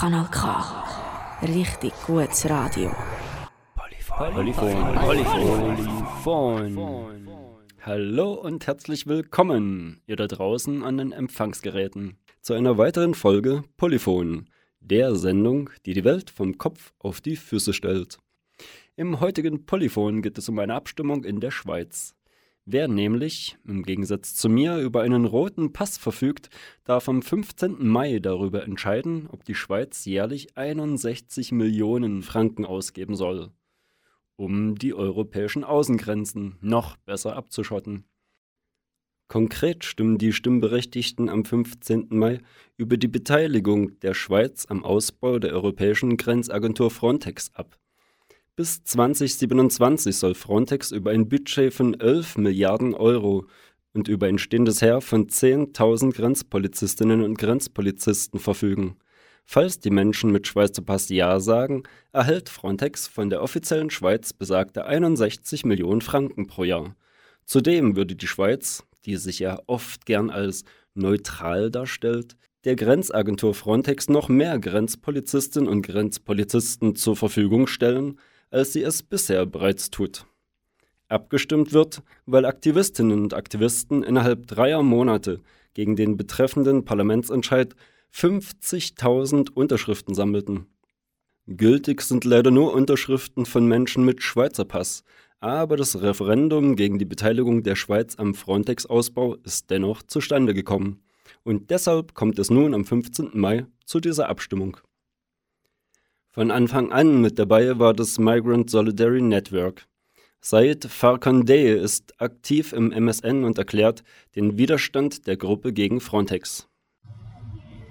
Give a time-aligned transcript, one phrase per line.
[0.00, 0.64] Kanal K.
[1.42, 2.90] Richtig gutes Radio.
[3.74, 4.32] Polyphon.
[4.32, 5.76] Polyphon.
[6.24, 7.28] Polyphon.
[7.82, 14.48] Hallo und herzlich willkommen, ihr da draußen an den Empfangsgeräten, zu einer weiteren Folge Polyphon,
[14.80, 18.20] der Sendung, die die Welt vom Kopf auf die Füße stellt.
[18.96, 22.14] Im heutigen Polyphon geht es um eine Abstimmung in der Schweiz.
[22.66, 26.50] Wer nämlich, im Gegensatz zu mir, über einen roten Pass verfügt,
[26.84, 27.86] darf am 15.
[27.86, 33.50] Mai darüber entscheiden, ob die Schweiz jährlich 61 Millionen Franken ausgeben soll,
[34.36, 38.04] um die europäischen Außengrenzen noch besser abzuschotten.
[39.30, 42.08] Konkret stimmen die Stimmberechtigten am 15.
[42.10, 42.40] Mai
[42.76, 47.78] über die Beteiligung der Schweiz am Ausbau der europäischen Grenzagentur Frontex ab.
[48.60, 53.46] Bis 2027 soll Frontex über ein Budget von 11 Milliarden Euro
[53.94, 58.96] und über ein stehendes Heer von 10.000 Grenzpolizistinnen und Grenzpolizisten verfügen.
[59.46, 64.84] Falls die Menschen mit Schweizer Pass Ja sagen, erhält Frontex von der offiziellen Schweiz besagte
[64.84, 66.94] 61 Millionen Franken pro Jahr.
[67.46, 74.10] Zudem würde die Schweiz, die sich ja oft gern als neutral darstellt, der Grenzagentur Frontex
[74.10, 78.18] noch mehr Grenzpolizistinnen und Grenzpolizisten zur Verfügung stellen,
[78.50, 80.26] als sie es bisher bereits tut.
[81.08, 85.40] Abgestimmt wird, weil Aktivistinnen und Aktivisten innerhalb dreier Monate
[85.74, 87.74] gegen den betreffenden Parlamentsentscheid
[88.14, 90.66] 50.000 Unterschriften sammelten.
[91.46, 95.02] Gültig sind leider nur Unterschriften von Menschen mit Schweizer Pass,
[95.40, 101.02] aber das Referendum gegen die Beteiligung der Schweiz am Frontex-Ausbau ist dennoch zustande gekommen.
[101.42, 103.30] Und deshalb kommt es nun am 15.
[103.32, 104.76] Mai zu dieser Abstimmung.
[106.40, 109.86] Von Anfang an mit dabei war das Migrant Solidarity Network.
[110.40, 114.02] Said Farkandeh ist aktiv im MSN und erklärt
[114.36, 116.66] den Widerstand der Gruppe gegen Frontex.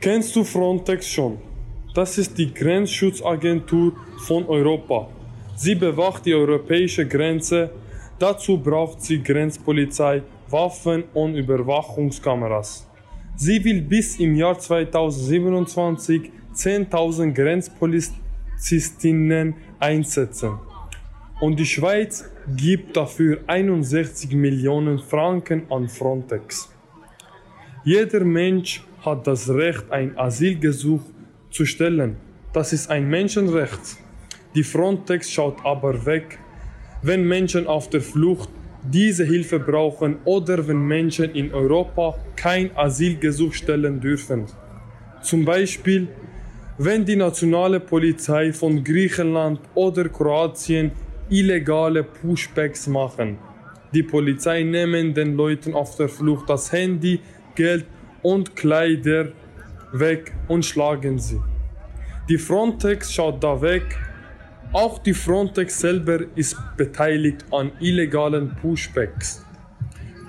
[0.01, 1.37] Kennst du Frontex schon?
[1.93, 5.11] Das ist die Grenzschutzagentur von Europa.
[5.55, 7.69] Sie bewacht die europäische Grenze.
[8.17, 12.87] Dazu braucht sie Grenzpolizei, Waffen und Überwachungskameras.
[13.35, 18.28] Sie will bis im Jahr 2027 10.000 Grenzpolizisten
[18.59, 20.59] Polizistinnen einsetzen.
[21.39, 26.69] Und die Schweiz gibt dafür 61 Millionen Franken an Frontex.
[27.85, 31.01] Jeder Mensch hat das Recht, ein Asylgesuch
[31.49, 32.17] zu stellen.
[32.51, 33.97] Das ist ein Menschenrecht.
[34.55, 36.39] Die Frontex schaut aber weg,
[37.01, 38.49] wenn Menschen auf der Flucht
[38.83, 44.47] diese Hilfe brauchen oder wenn Menschen in Europa kein Asylgesuch stellen dürfen.
[45.21, 46.09] Zum Beispiel
[46.81, 50.91] wenn die nationale Polizei von Griechenland oder Kroatien
[51.29, 53.37] illegale Pushbacks machen.
[53.93, 57.19] Die Polizei nehmen den Leuten auf der Flucht das Handy,
[57.55, 57.85] Geld
[58.21, 59.33] und Kleider
[59.91, 61.41] weg und schlagen sie.
[62.29, 63.97] Die Frontex schaut da weg.
[64.71, 69.43] Auch die Frontex selber ist beteiligt an illegalen Pushbacks,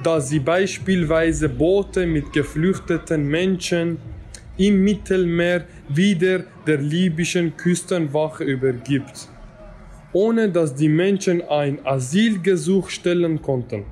[0.03, 3.99] da sie beispielsweise Boote mit geflüchteten Menschen
[4.57, 9.29] im Mittelmeer wieder der libyschen Küstenwache übergibt,
[10.13, 13.85] ohne dass die Menschen ein Asylgesuch stellen konnten.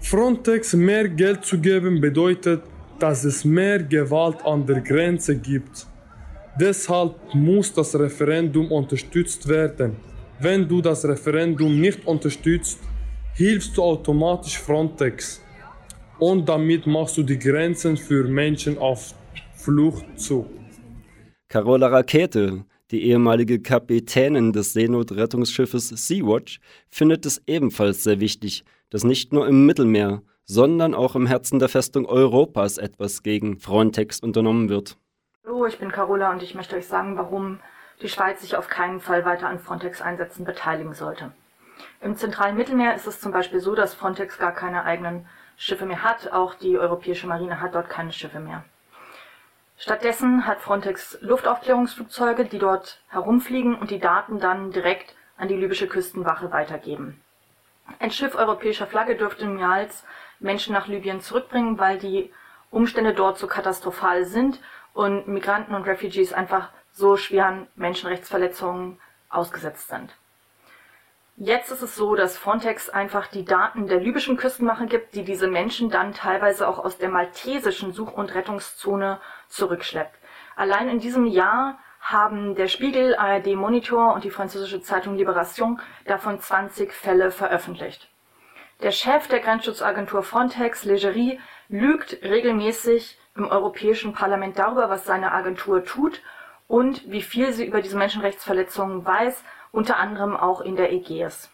[0.00, 2.62] Frontex mehr Geld zu geben bedeutet,
[2.98, 5.86] dass es mehr Gewalt an der Grenze gibt.
[6.58, 9.96] Deshalb muss das Referendum unterstützt werden.
[10.40, 12.78] Wenn du das Referendum nicht unterstützt,
[13.34, 15.42] hilfst du automatisch Frontex.
[16.18, 19.14] Und damit machst du die Grenzen für Menschen auf
[19.66, 20.48] Flucht zu.
[21.48, 29.32] Carola Rakete, die ehemalige Kapitänin des Seenotrettungsschiffes Sea-Watch, findet es ebenfalls sehr wichtig, dass nicht
[29.32, 34.98] nur im Mittelmeer, sondern auch im Herzen der Festung Europas etwas gegen Frontex unternommen wird.
[35.44, 37.58] Hallo, ich bin Carola und ich möchte euch sagen, warum
[38.02, 41.32] die Schweiz sich auf keinen Fall weiter an Frontex-Einsätzen beteiligen sollte.
[42.00, 45.26] Im zentralen Mittelmeer ist es zum Beispiel so, dass Frontex gar keine eigenen
[45.56, 46.32] Schiffe mehr hat.
[46.32, 48.64] Auch die europäische Marine hat dort keine Schiffe mehr.
[49.78, 55.86] Stattdessen hat Frontex Luftaufklärungsflugzeuge, die dort herumfliegen und die Daten dann direkt an die libysche
[55.86, 57.20] Küstenwache weitergeben.
[57.98, 60.04] Ein Schiff europäischer Flagge dürfte niemals
[60.40, 62.32] Menschen nach Libyen zurückbringen, weil die
[62.70, 64.60] Umstände dort so katastrophal sind
[64.92, 68.98] und Migranten und Refugees einfach so schweren Menschenrechtsverletzungen
[69.28, 70.16] ausgesetzt sind.
[71.38, 75.48] Jetzt ist es so, dass Frontex einfach die Daten der libyschen Küstenwache gibt, die diese
[75.48, 80.18] Menschen dann teilweise auch aus der maltesischen Such- und Rettungszone zurückschleppt.
[80.56, 86.40] Allein in diesem Jahr haben der Spiegel, ARD Monitor und die französische Zeitung Libération davon
[86.40, 88.08] 20 Fälle veröffentlicht.
[88.82, 95.84] Der Chef der Grenzschutzagentur Frontex, Legerie, lügt regelmäßig im Europäischen Parlament darüber, was seine Agentur
[95.84, 96.22] tut
[96.68, 101.50] und wie viel sie über diese Menschenrechtsverletzungen weiß, unter anderem auch in der Ägäis.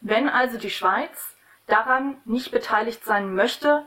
[0.00, 1.36] Wenn also die Schweiz
[1.66, 3.86] daran nicht beteiligt sein möchte,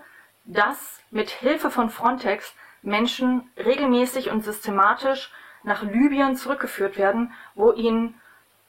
[0.49, 5.31] dass mit Hilfe von Frontex Menschen regelmäßig und systematisch
[5.63, 8.15] nach Libyen zurückgeführt werden, wo ihnen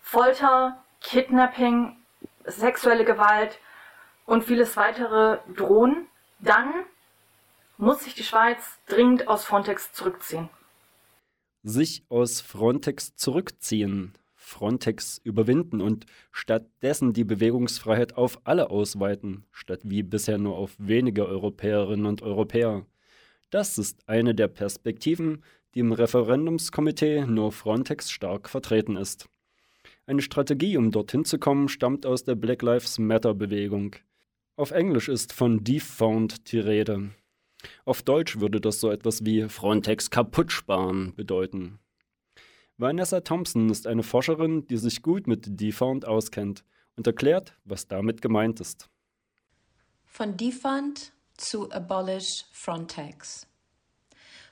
[0.01, 1.97] Folter, Kidnapping,
[2.45, 3.59] sexuelle Gewalt
[4.27, 6.07] und vieles weitere drohen,
[6.39, 6.71] dann
[7.79, 10.51] muss sich die Schweiz dringend aus Frontex zurückziehen.
[11.63, 14.13] Sich aus Frontex zurückziehen,
[14.51, 21.27] Frontex überwinden und stattdessen die Bewegungsfreiheit auf alle ausweiten, statt wie bisher nur auf wenige
[21.27, 22.85] Europäerinnen und Europäer.
[23.51, 25.45] Das ist eine der Perspektiven,
[25.75, 29.29] die im Referendumskomitee nur Frontex stark vertreten ist.
[30.05, 33.95] Eine Strategie, um dorthin zu kommen, stammt aus der Black Lives Matter Bewegung.
[34.57, 37.11] Auf Englisch ist von Defund die Rede.
[37.85, 41.79] Auf Deutsch würde das so etwas wie Frontex kaputt sparen bedeuten.
[42.81, 46.65] Vanessa Thompson ist eine Forscherin, die sich gut mit Defund auskennt
[46.97, 48.89] und erklärt, was damit gemeint ist.
[50.07, 53.47] Von Defund zu Abolish Frontex.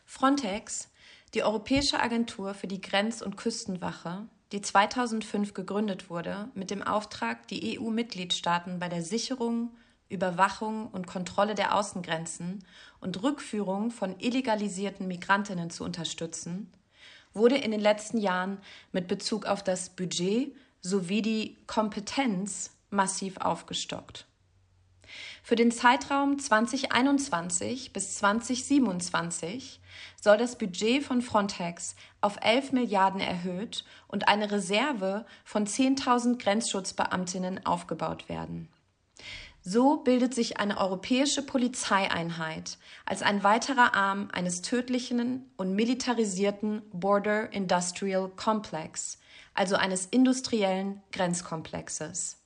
[0.05, 0.91] Frontex,
[1.33, 7.49] die Europäische Agentur für die Grenz- und Küstenwache, die 2005 gegründet wurde, mit dem Auftrag,
[7.49, 9.71] die EU-Mitgliedstaaten bei der Sicherung,
[10.11, 12.63] Überwachung und Kontrolle der Außengrenzen
[13.01, 16.71] und Rückführung von illegalisierten Migrantinnen zu unterstützen,
[17.35, 18.59] wurde in den letzten Jahren
[18.93, 24.27] mit Bezug auf das Budget sowie die Kompetenz massiv aufgestockt.
[25.43, 29.81] Für den Zeitraum 2021 bis 2027
[30.21, 37.65] soll das Budget von Frontex auf 11 Milliarden erhöht und eine Reserve von 10.000 Grenzschutzbeamtinnen
[37.65, 38.69] aufgebaut werden.
[39.71, 47.53] So bildet sich eine europäische Polizeieinheit als ein weiterer Arm eines tödlichen und militarisierten Border
[47.53, 49.19] Industrial Complex,
[49.53, 52.39] also eines industriellen Grenzkomplexes.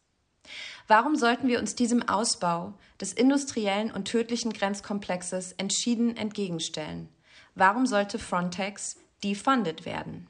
[0.89, 7.09] Warum sollten wir uns diesem Ausbau des industriellen und tödlichen Grenzkomplexes entschieden entgegenstellen?
[7.55, 10.27] Warum sollte Frontex defunded werden?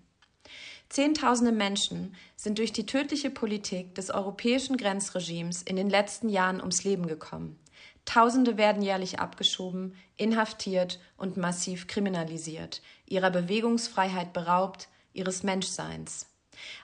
[0.93, 6.85] Zehntausende Menschen sind durch die tödliche Politik des europäischen Grenzregimes in den letzten Jahren ums
[6.85, 7.59] Leben gekommen.
[8.05, 16.27] Tausende werden jährlich abgeschoben, inhaftiert und massiv kriminalisiert, ihrer Bewegungsfreiheit beraubt, ihres Menschseins.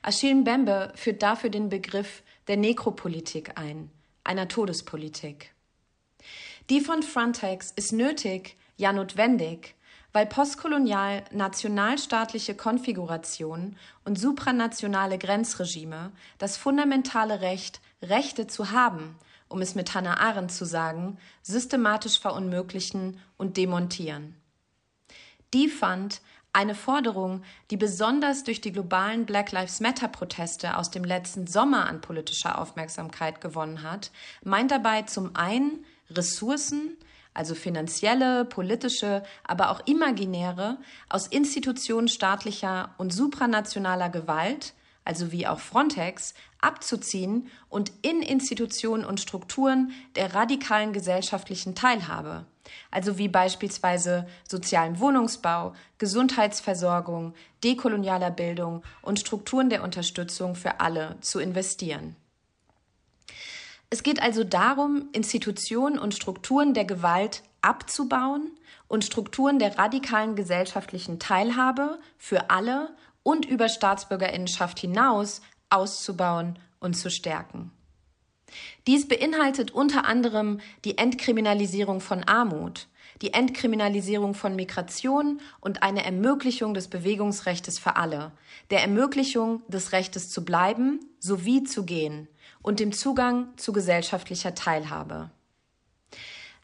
[0.00, 3.90] Achille Mbembe führt dafür den Begriff der Nekropolitik ein,
[4.24, 5.52] einer Todespolitik.
[6.70, 9.74] Die von Frontex ist nötig, ja notwendig,
[10.18, 19.14] weil postkolonial nationalstaatliche Konfigurationen und supranationale Grenzregime das fundamentale Recht, Rechte zu haben,
[19.48, 24.34] um es mit Hannah Arendt zu sagen, systematisch verunmöglichen und demontieren.
[25.54, 26.20] Die fand
[26.52, 31.88] eine Forderung, die besonders durch die globalen Black Lives Matter Proteste aus dem letzten Sommer
[31.88, 34.10] an politischer Aufmerksamkeit gewonnen hat,
[34.42, 36.96] meint dabei zum einen Ressourcen,
[37.38, 40.76] also finanzielle, politische, aber auch imaginäre,
[41.08, 44.74] aus Institutionen staatlicher und supranationaler Gewalt,
[45.04, 52.44] also wie auch Frontex, abzuziehen und in Institutionen und Strukturen der radikalen gesellschaftlichen Teilhabe,
[52.90, 61.38] also wie beispielsweise sozialen Wohnungsbau, Gesundheitsversorgung, dekolonialer Bildung und Strukturen der Unterstützung für alle zu
[61.38, 62.16] investieren.
[63.90, 68.50] Es geht also darum, Institutionen und Strukturen der Gewalt abzubauen
[68.86, 75.40] und Strukturen der radikalen gesellschaftlichen Teilhabe für alle und über Staatsbürgerinnenschaft hinaus
[75.70, 77.70] auszubauen und zu stärken.
[78.86, 82.88] Dies beinhaltet unter anderem die Entkriminalisierung von Armut,
[83.20, 88.32] die Entkriminalisierung von Migration und eine Ermöglichung des Bewegungsrechtes für alle,
[88.70, 92.28] der Ermöglichung des Rechtes zu bleiben sowie zu gehen
[92.62, 95.30] und dem Zugang zu gesellschaftlicher Teilhabe.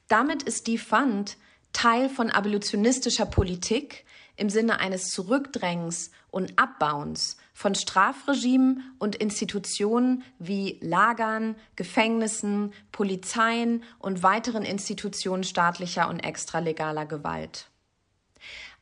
[0.09, 1.37] Damit ist die Fund
[1.73, 4.05] Teil von abolitionistischer Politik
[4.37, 14.23] im Sinne eines Zurückdrängens und Abbauens von Strafregimen und Institutionen wie Lagern, Gefängnissen, Polizeien und
[14.23, 17.69] weiteren Institutionen staatlicher und extralegaler Gewalt.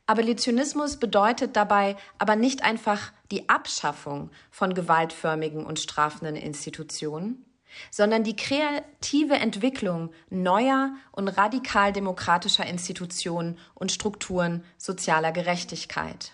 [0.05, 7.43] Abolitionismus bedeutet dabei aber nicht einfach die Abschaffung von gewaltförmigen und strafenden Institutionen,
[7.89, 16.33] sondern die kreative Entwicklung neuer und radikal demokratischer Institutionen und Strukturen sozialer Gerechtigkeit.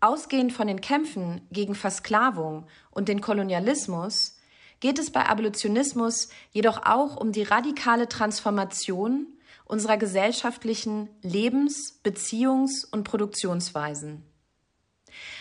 [0.00, 4.38] Ausgehend von den Kämpfen gegen Versklavung und den Kolonialismus
[4.80, 9.26] geht es bei Abolitionismus jedoch auch um die radikale Transformation
[9.66, 14.24] unserer gesellschaftlichen Lebens-, Beziehungs- und Produktionsweisen.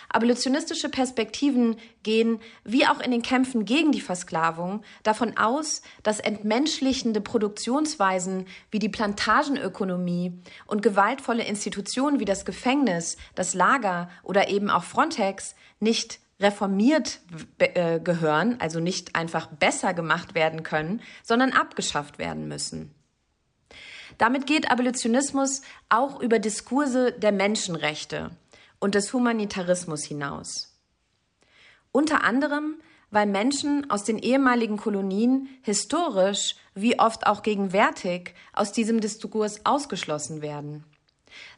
[0.09, 7.21] Abolitionistische Perspektiven gehen, wie auch in den Kämpfen gegen die Versklavung, davon aus, dass entmenschlichende
[7.21, 10.33] Produktionsweisen wie die Plantagenökonomie
[10.65, 17.19] und gewaltvolle Institutionen wie das Gefängnis, das Lager oder eben auch Frontex nicht reformiert
[17.59, 22.95] äh, gehören, also nicht einfach besser gemacht werden können, sondern abgeschafft werden müssen.
[24.17, 28.31] Damit geht Abolitionismus auch über Diskurse der Menschenrechte
[28.79, 30.75] und des Humanitarismus hinaus.
[31.91, 32.75] Unter anderem,
[33.11, 40.41] weil Menschen aus den ehemaligen Kolonien historisch wie oft auch gegenwärtig aus diesem Diskurs ausgeschlossen
[40.41, 40.83] werden.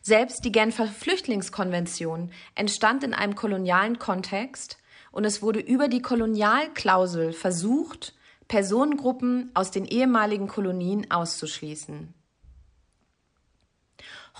[0.01, 4.77] Selbst die Genfer Flüchtlingskonvention entstand in einem kolonialen Kontext
[5.11, 8.13] und es wurde über die Kolonialklausel versucht,
[8.47, 12.13] Personengruppen aus den ehemaligen Kolonien auszuschließen.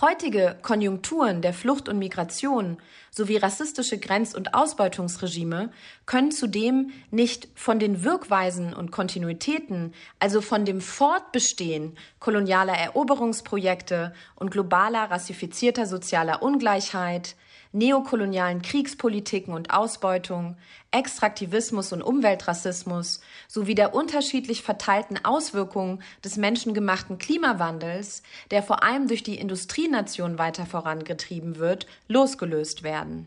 [0.00, 2.78] Heutige Konjunkturen der Flucht und Migration
[3.10, 5.70] sowie rassistische Grenz- und Ausbeutungsregime
[6.06, 14.50] können zudem nicht von den Wirkweisen und Kontinuitäten, also von dem Fortbestehen kolonialer Eroberungsprojekte und
[14.50, 17.36] globaler rassifizierter sozialer Ungleichheit,
[17.72, 20.56] neokolonialen Kriegspolitiken und Ausbeutung,
[20.90, 29.22] Extraktivismus und Umweltrassismus sowie der unterschiedlich verteilten Auswirkungen des menschengemachten Klimawandels, der vor allem durch
[29.22, 33.26] die Industrienation weiter vorangetrieben wird, losgelöst werden.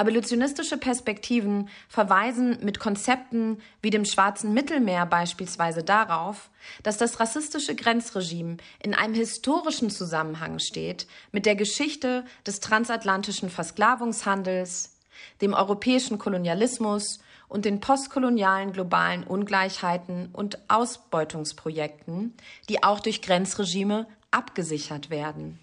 [0.00, 6.48] Abolitionistische Perspektiven verweisen mit Konzepten wie dem Schwarzen Mittelmeer beispielsweise darauf,
[6.82, 14.96] dass das rassistische Grenzregime in einem historischen Zusammenhang steht mit der Geschichte des transatlantischen Versklavungshandels,
[15.42, 22.32] dem europäischen Kolonialismus und den postkolonialen globalen Ungleichheiten und Ausbeutungsprojekten,
[22.70, 25.58] die auch durch Grenzregime abgesichert werden.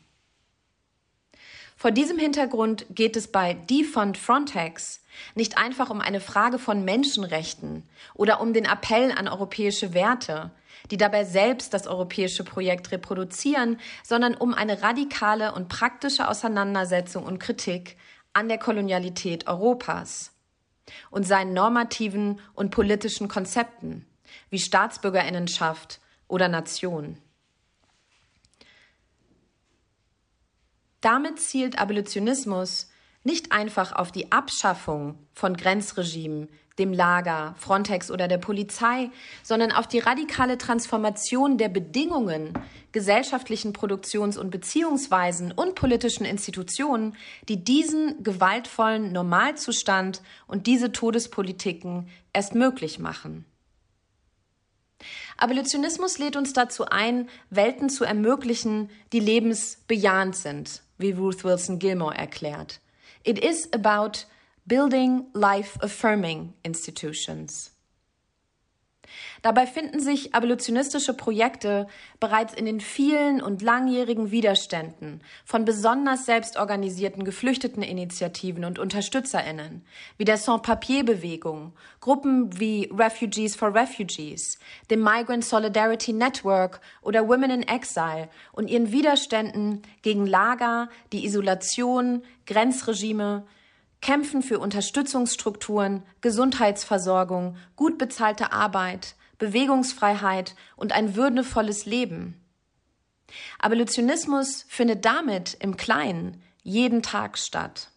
[1.80, 5.04] Vor diesem Hintergrund geht es bei Defund Frontex
[5.36, 7.84] nicht einfach um eine Frage von Menschenrechten
[8.16, 10.50] oder um den Appell an europäische Werte,
[10.90, 17.38] die dabei selbst das europäische Projekt reproduzieren, sondern um eine radikale und praktische Auseinandersetzung und
[17.38, 17.96] Kritik
[18.34, 20.32] an der Kolonialität Europas
[21.12, 24.08] und seinen normativen und politischen Konzepten
[24.50, 27.18] wie Staatsbürgerinnenschaft oder Nation.
[31.02, 32.90] Damit zielt Abolitionismus
[33.24, 36.48] nicht einfach auf die Abschaffung von Grenzregimen,
[36.80, 39.10] dem Lager, Frontex oder der Polizei,
[39.44, 42.54] sondern auf die radikale Transformation der Bedingungen
[42.92, 47.16] gesellschaftlichen Produktions- und Beziehungsweisen und politischen Institutionen,
[47.50, 53.46] die diesen gewaltvollen Normalzustand und diese Todespolitiken erst möglich machen.
[55.38, 62.16] Abolitionismus lädt uns dazu ein, Welten zu ermöglichen, die lebensbejahend sind wie Ruth Wilson Gilmore
[62.16, 62.80] erklärt.
[63.24, 64.26] It is about
[64.66, 67.72] building life-affirming institutions.
[69.42, 71.88] Dabei finden sich abolitionistische Projekte
[72.20, 79.86] bereits in den vielen und langjährigen Widerständen von besonders selbstorganisierten Geflüchteteninitiativen und Unterstützerinnen,
[80.18, 84.60] wie der Sans-Papier-Bewegung, Gruppen wie Refugees for Refugees,
[84.90, 92.24] dem Migrant Solidarity Network oder Women in Exile und ihren Widerständen gegen Lager, die Isolation,
[92.46, 93.46] Grenzregime,
[94.02, 102.40] Kämpfen für Unterstützungsstrukturen, Gesundheitsversorgung, gut bezahlte Arbeit, Bewegungsfreiheit und ein würdevolles Leben.
[103.60, 107.90] Abolitionismus findet damit im Kleinen jeden Tag statt.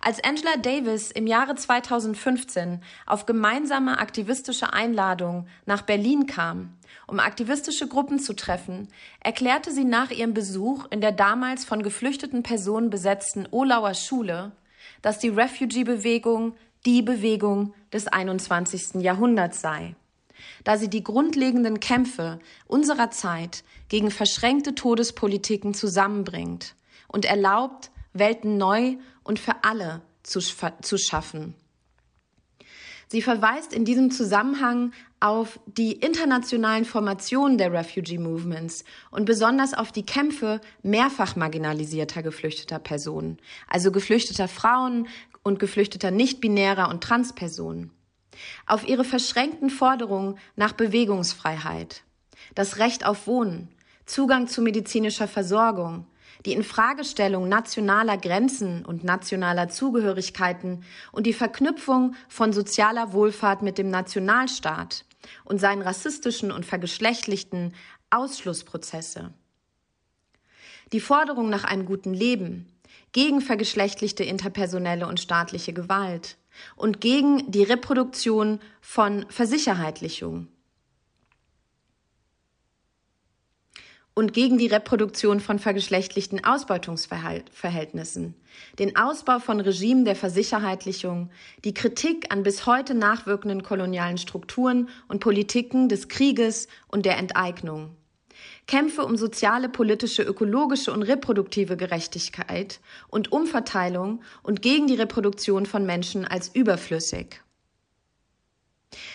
[0.00, 6.75] Als Angela Davis im Jahre 2015 auf gemeinsame aktivistische Einladung nach Berlin kam,
[7.06, 8.88] um aktivistische Gruppen zu treffen,
[9.20, 14.52] erklärte sie nach ihrem Besuch in der damals von geflüchteten Personen besetzten Olauer Schule,
[15.02, 19.02] dass die Refugee-Bewegung die Bewegung des 21.
[19.02, 19.94] Jahrhunderts sei,
[20.64, 26.74] da sie die grundlegenden Kämpfe unserer Zeit gegen verschränkte Todespolitiken zusammenbringt
[27.08, 31.54] und erlaubt, Welten neu und für alle zu, zu schaffen.
[33.08, 39.92] Sie verweist in diesem Zusammenhang auf die internationalen Formationen der Refugee Movements und besonders auf
[39.92, 45.06] die Kämpfe mehrfach marginalisierter geflüchteter Personen, also geflüchteter Frauen
[45.44, 47.92] und geflüchteter nicht-binärer und Transpersonen,
[48.66, 52.02] auf ihre verschränkten Forderungen nach Bewegungsfreiheit,
[52.56, 53.68] das Recht auf Wohnen,
[54.04, 56.06] Zugang zu medizinischer Versorgung,
[56.44, 63.90] die Infragestellung nationaler Grenzen und nationaler Zugehörigkeiten und die Verknüpfung von sozialer Wohlfahrt mit dem
[63.90, 65.04] Nationalstaat,
[65.44, 67.74] und seinen rassistischen und vergeschlechtlichten
[68.10, 69.32] Ausschlussprozesse.
[70.92, 72.72] Die Forderung nach einem guten Leben,
[73.12, 76.36] gegen vergeschlechtlichte interpersonelle und staatliche Gewalt
[76.76, 80.48] und gegen die Reproduktion von Versicherheitlichung
[84.18, 88.34] und gegen die Reproduktion von vergeschlechtlichten Ausbeutungsverhältnissen,
[88.78, 91.30] den Ausbau von Regimen der Versicherheitlichung,
[91.64, 97.90] die Kritik an bis heute nachwirkenden kolonialen Strukturen und Politiken des Krieges und der Enteignung.
[98.66, 105.84] Kämpfe um soziale, politische, ökologische und reproduktive Gerechtigkeit und Umverteilung und gegen die Reproduktion von
[105.84, 107.42] Menschen als überflüssig.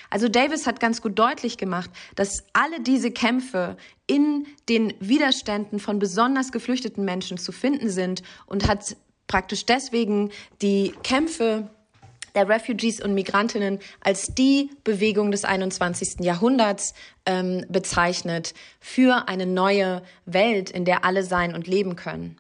[0.09, 5.99] Also Davis hat ganz gut deutlich gemacht, dass alle diese Kämpfe in den Widerständen von
[5.99, 8.95] besonders geflüchteten Menschen zu finden sind und hat
[9.27, 11.69] praktisch deswegen die Kämpfe
[12.35, 16.21] der Refugees und Migrantinnen als die Bewegung des 21.
[16.21, 16.93] Jahrhunderts
[17.25, 22.37] ähm, bezeichnet für eine neue Welt, in der alle sein und leben können.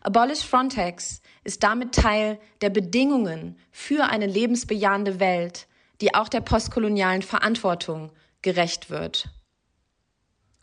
[0.00, 5.66] Abolish Frontex ist damit Teil der Bedingungen für eine lebensbejahende Welt,
[6.00, 8.12] die auch der postkolonialen Verantwortung
[8.42, 9.28] gerecht wird.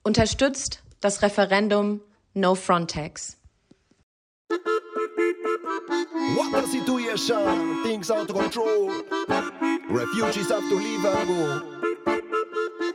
[0.03, 2.01] Unterstützt das Referendum
[2.33, 3.37] No Frontex.
[6.35, 7.83] What situation?
[7.83, 8.91] Things out of control.
[9.89, 11.61] Refugees have to leave and go.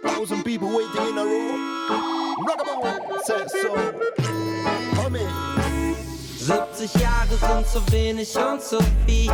[0.02, 2.36] Thousand people waiting in a row.
[2.46, 3.74] Rockabye says so.
[4.94, 5.28] Come in.
[6.38, 9.30] 70 Jahre sind zu wenig und zu viel.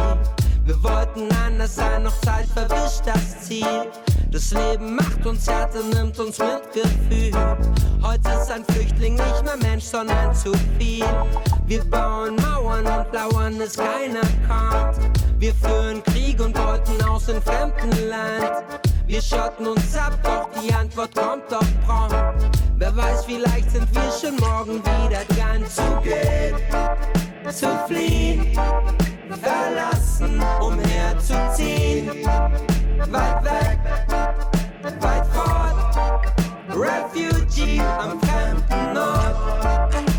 [0.66, 3.88] Wir wollten anders sein, noch Zeit verwischt das Ziel.
[4.32, 7.32] Das Leben macht uns härter, nimmt uns mit Gefühl.
[8.02, 11.04] Heute ist ein Flüchtling nicht mehr Mensch, sondern zu viel.
[11.66, 14.98] Wir bauen Mauern und lauern, es keiner kommt.
[15.38, 18.64] Wir führen Krieg und wollten aus in fremden Land.
[19.06, 22.50] Wir schotten uns ab, doch die Antwort kommt doch prompt.
[22.76, 26.56] Wer weiß, vielleicht sind wir schon morgen wieder dran zu gehen,
[27.52, 28.56] zu fliehen
[29.30, 32.08] verlassen, umherzuziehen.
[33.10, 33.78] Weit weg,
[35.00, 36.32] weit fort,
[36.68, 38.20] Refugee am
[38.92, 40.15] Nord.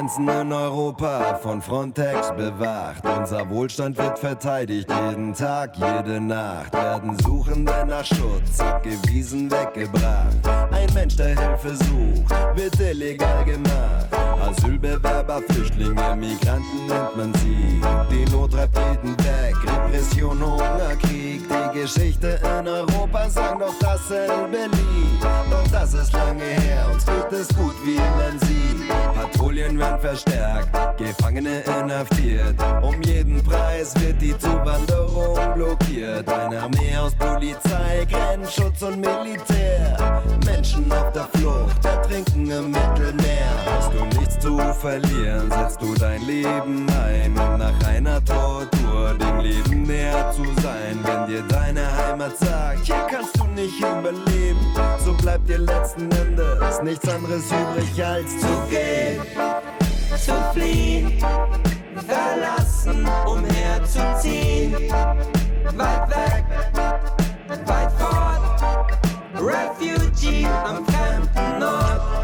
[0.00, 3.04] Grenzen in Europa von Frontex bewacht.
[3.04, 6.72] Unser Wohlstand wird verteidigt jeden Tag, jede Nacht.
[6.72, 10.38] Werden Suchende nach Schutz abgewiesen, weggebracht.
[10.70, 14.06] Ein Mensch, der Hilfe sucht, wird illegal gemacht.
[14.40, 17.80] Asylbewerber, Flüchtlinge, Migranten nennt man sie.
[18.10, 19.54] Die Not treibt jeden weg.
[19.64, 21.42] Repression, Hunger, Krieg.
[21.48, 25.22] Die Geschichte in Europa sang doch dasselbe Lied.
[25.50, 28.88] Doch das ist lange her, uns geht es gut, wie man sieht.
[29.14, 32.56] Patrouillen werden verstärkt, Gefangene inhaftiert.
[32.82, 36.28] Um jeden Preis wird die Zuwanderung blockiert.
[36.28, 40.22] Eine Armee aus Polizei, Grenzschutz und Militär.
[40.44, 43.50] Menschen auf der Flucht, ertrinken im Mittelmeer.
[43.66, 45.19] Hast du nichts zu verlieren,
[45.50, 50.98] setzt du dein Leben ein, um nach einer Tortur dem Leben näher zu sein.
[51.02, 54.60] Wenn dir deine Heimat sagt, hier kannst du nicht überleben,
[55.04, 59.20] so bleibt dir letzten Endes nichts anderes übrig als zu gehen.
[60.16, 61.12] zu fliehen,
[62.06, 64.72] verlassen, umherzuziehen.
[65.76, 66.44] Weit weg,
[67.66, 68.60] weit fort,
[69.34, 72.19] Refugee am fremden Nord.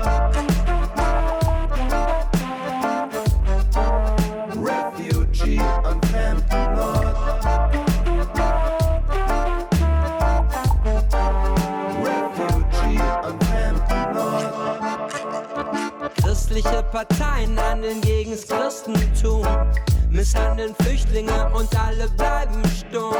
[16.57, 19.47] Christliche Parteien handeln gegen's Christentum,
[20.09, 23.15] misshandeln Flüchtlinge und alle bleiben stumm.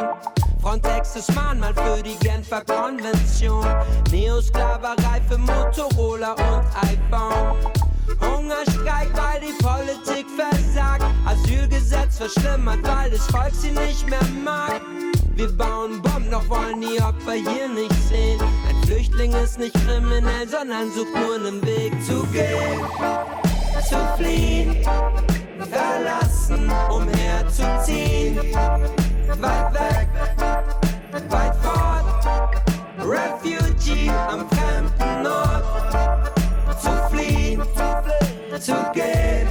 [0.63, 3.67] Frontex ist Mahnmal für die Genfer Konvention,
[4.11, 7.59] Neosklaverei für Motorola und iPhone.
[8.23, 11.05] Hungerstreik, weil die Politik versagt.
[11.27, 14.81] Asylgesetz verschlimmert, weil das Volk sie nicht mehr mag.
[15.35, 18.41] Wir bauen Bomben, doch wollen die Opfer hier nicht sehen.
[18.87, 22.81] Flüchtling ist nicht kriminell, sondern sucht nur einen Weg zu gehen.
[23.89, 24.77] Zu fliehen,
[25.69, 28.37] verlassen, umherzuziehen.
[29.41, 30.09] Weit weg,
[31.29, 32.27] weit fort,
[33.01, 35.65] Refugee am fremden Nord.
[36.81, 37.63] Zu fliehen,
[38.61, 39.49] zu gehen,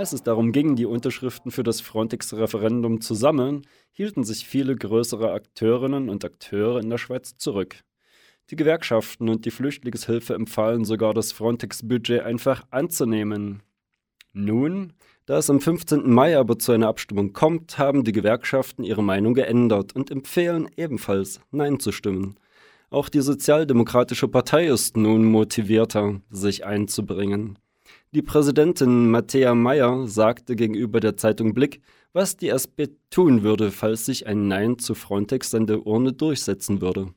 [0.00, 5.30] Als es darum ging, die Unterschriften für das Frontex-Referendum zu sammeln, hielten sich viele größere
[5.32, 7.84] Akteurinnen und Akteure in der Schweiz zurück.
[8.48, 13.62] Die Gewerkschaften und die Flüchtlingshilfe empfahlen sogar, das Frontex-Budget einfach anzunehmen.
[14.32, 14.94] Nun,
[15.26, 16.10] da es am 15.
[16.10, 21.42] Mai aber zu einer Abstimmung kommt, haben die Gewerkschaften ihre Meinung geändert und empfehlen ebenfalls
[21.50, 22.36] Nein zu stimmen.
[22.88, 27.58] Auch die Sozialdemokratische Partei ist nun motivierter, sich einzubringen.
[28.12, 31.80] Die Präsidentin Matthäa Meyer sagte gegenüber der Zeitung Blick,
[32.12, 36.80] was die SP tun würde, falls sich ein Nein zu Frontex an der Urne durchsetzen
[36.80, 37.14] würde.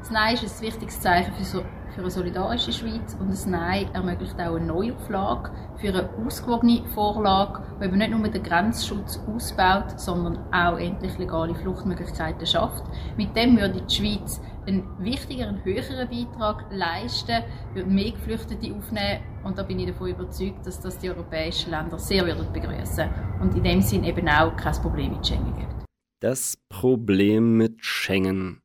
[0.00, 1.62] Das Nein ist ein wichtiges Zeichen für, so,
[1.94, 7.62] für eine solidarische Schweiz und das Nein ermöglicht auch eine Neuauflage für eine ausgewogene Vorlage,
[7.80, 12.82] die eben nicht nur den Grenzschutz ausbaut, sondern auch endlich legale Fluchtmöglichkeiten schafft.
[13.16, 17.42] Mit dem würde die Schweiz einen wichtigeren, höheren Beitrag leisten,
[17.74, 21.98] würde mehr Geflüchtete aufnehmen und da bin ich davon überzeugt, dass das die europäischen Länder
[21.98, 23.08] sehr würden begrüßen
[23.40, 25.72] und in dem Sinn eben auch kein Problem mit Schengen gibt.
[26.20, 28.62] Das Problem mit Schengen.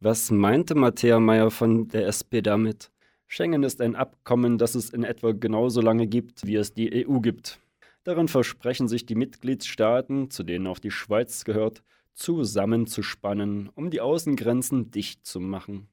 [0.00, 2.90] Was meinte Matthäa Meyer von der SP damit?
[3.28, 7.20] Schengen ist ein Abkommen, das es in etwa genauso lange gibt, wie es die EU
[7.20, 7.60] gibt.
[8.04, 11.82] Darin versprechen sich die Mitgliedstaaten, zu denen auch die Schweiz gehört,
[12.16, 15.88] zusammenzuspannen, um die Außengrenzen dicht zu machen.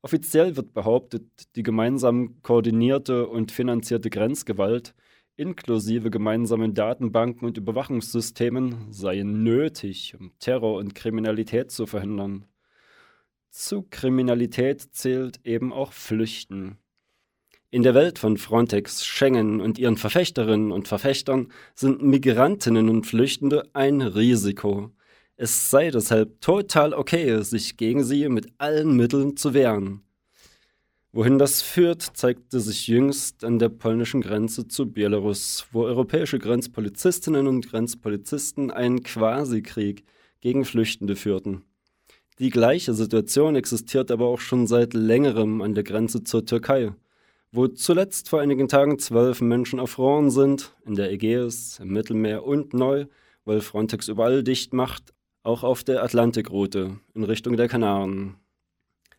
[0.00, 1.24] Offiziell wird behauptet,
[1.56, 4.94] die gemeinsam koordinierte und finanzierte Grenzgewalt
[5.36, 12.46] inklusive gemeinsamen Datenbanken und Überwachungssystemen seien nötig, um Terror und Kriminalität zu verhindern.
[13.50, 16.78] Zu Kriminalität zählt eben auch Flüchten.
[17.70, 23.68] In der Welt von Frontex, Schengen und ihren Verfechterinnen und Verfechtern sind Migrantinnen und Flüchtende
[23.72, 24.92] ein Risiko.
[25.36, 30.02] Es sei deshalb total okay, sich gegen sie mit allen Mitteln zu wehren.
[31.10, 37.48] Wohin das führt, zeigte sich jüngst an der polnischen Grenze zu Belarus, wo europäische Grenzpolizistinnen
[37.48, 40.04] und Grenzpolizisten einen Quasi-Krieg
[40.40, 41.64] gegen Flüchtende führten.
[42.38, 46.92] Die gleiche Situation existiert aber auch schon seit längerem an der Grenze zur Türkei,
[47.50, 52.72] wo zuletzt vor einigen Tagen zwölf Menschen erfroren sind, in der Ägäis, im Mittelmeer und
[52.72, 53.06] neu,
[53.44, 58.36] weil Frontex überall dicht macht, auch auf der Atlantikroute in Richtung der Kanaren.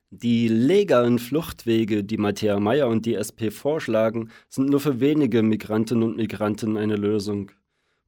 [0.09, 6.03] Die legalen Fluchtwege, die Matthäa Meyer und die SP vorschlagen, sind nur für wenige Migrantinnen
[6.03, 7.51] und Migranten eine Lösung.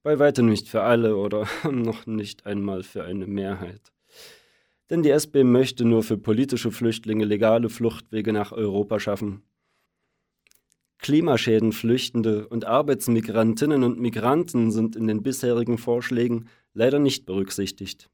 [0.03, 3.93] Bei weitem nicht für alle oder noch nicht einmal für eine Mehrheit.
[4.89, 9.43] Denn die SP möchte nur für politische Flüchtlinge legale Fluchtwege nach Europa schaffen.
[10.99, 16.47] Klimaschäden Flüchtende und Arbeitsmigrantinnen und Migranten sind in den bisherigen Vorschlägen
[16.77, 18.09] leider nicht berücksichtigt.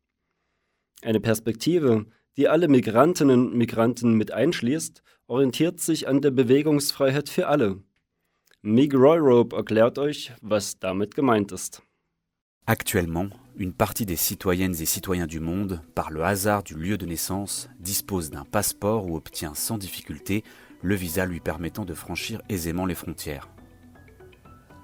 [1.02, 2.06] Eine Perspektive,
[2.38, 7.84] die alle Migrantinnen und Migranten mit einschließt, orientiert sich an der Bewegungsfreiheit für alle.
[8.62, 11.84] Mig Royrope erklärt euch, was damit gemeint ist.
[12.65, 17.06] Actuellement, une partie des citoyennes et citoyens du monde, par le hasard du lieu de
[17.06, 20.45] naissance, dispose d'un passeport ou obtient sans difficulté
[20.82, 23.49] le visa lui permettant de franchir aisément les frontières.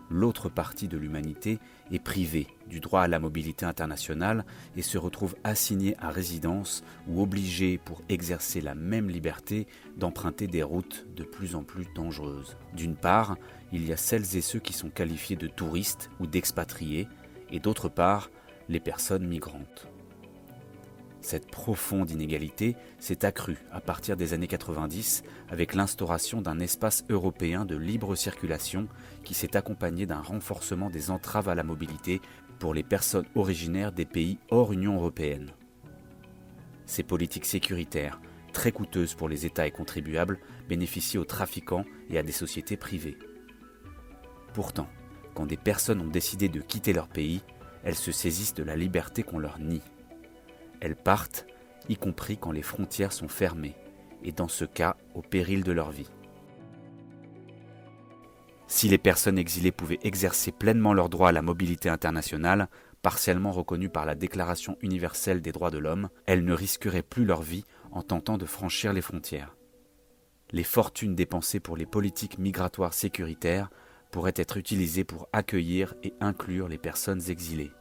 [0.10, 1.60] L'autre partie de l'humanité
[1.92, 4.46] est privée du droit à la mobilité internationale
[4.78, 10.64] et se retrouve assignée à résidence ou obligée pour exercer la même liberté d'emprunter des
[10.64, 12.56] routes de plus en plus dangereuses.
[12.74, 13.38] D'une part,
[13.72, 17.08] il y a celles et ceux qui sont qualifiés de touristes ou d'expatriés,
[17.52, 18.30] et d'autre part,
[18.68, 19.88] les personnes migrantes.
[21.22, 27.66] Cette profonde inégalité s'est accrue à partir des années 90 avec l'instauration d'un espace européen
[27.66, 28.88] de libre circulation
[29.26, 32.22] qui s'est accompagné d'un renforcement des entraves à la mobilité
[32.58, 35.52] pour les personnes originaires des pays hors Union européenne.
[36.86, 38.20] Ces politiques sécuritaires,
[38.54, 43.18] très coûteuses pour les États et contribuables, bénéficient aux trafiquants et à des sociétés privées.
[44.54, 44.88] Pourtant,
[45.36, 47.42] quand des personnes ont décidé de quitter leur pays,
[47.84, 49.82] elles se saisissent de la liberté qu'on leur nie.
[50.82, 51.46] Elles partent,
[51.88, 53.76] y compris quand les frontières sont fermées,
[54.24, 56.10] et dans ce cas au péril de leur vie.
[58.68, 62.70] Si les personnes exilées pouvaient exercer pleinement leur droit à la mobilité internationale,
[63.02, 67.42] partiellement reconnu par la Déclaration universelle des droits de l'homme, elles ne risqueraient plus leur
[67.42, 69.56] vie en tentant de franchir les frontières.
[70.52, 73.70] Les fortunes dépensées pour les politiques migratoires sécuritaires
[74.12, 77.72] pourraient être utilisées pour accueillir et inclure les personnes exilées.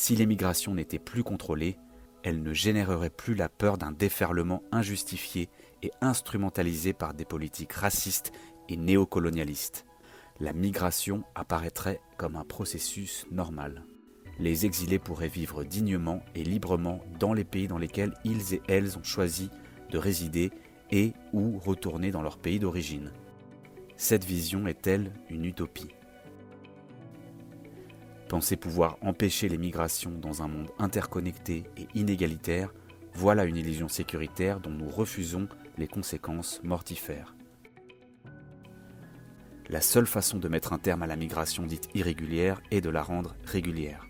[0.00, 1.76] Si l'émigration n'était plus contrôlée,
[2.22, 5.50] elle ne générerait plus la peur d'un déferlement injustifié
[5.82, 8.32] et instrumentalisé par des politiques racistes
[8.70, 9.84] et néocolonialistes.
[10.40, 13.84] La migration apparaîtrait comme un processus normal.
[14.38, 18.96] Les exilés pourraient vivre dignement et librement dans les pays dans lesquels ils et elles
[18.96, 19.50] ont choisi
[19.90, 20.50] de résider
[20.90, 23.12] et ou retourner dans leur pays d'origine.
[23.98, 25.90] Cette vision est-elle une utopie
[28.30, 32.72] Penser pouvoir empêcher les migrations dans un monde interconnecté et inégalitaire,
[33.12, 37.34] voilà une illusion sécuritaire dont nous refusons les conséquences mortifères.
[39.68, 43.02] La seule façon de mettre un terme à la migration dite irrégulière est de la
[43.02, 44.06] rendre régulière.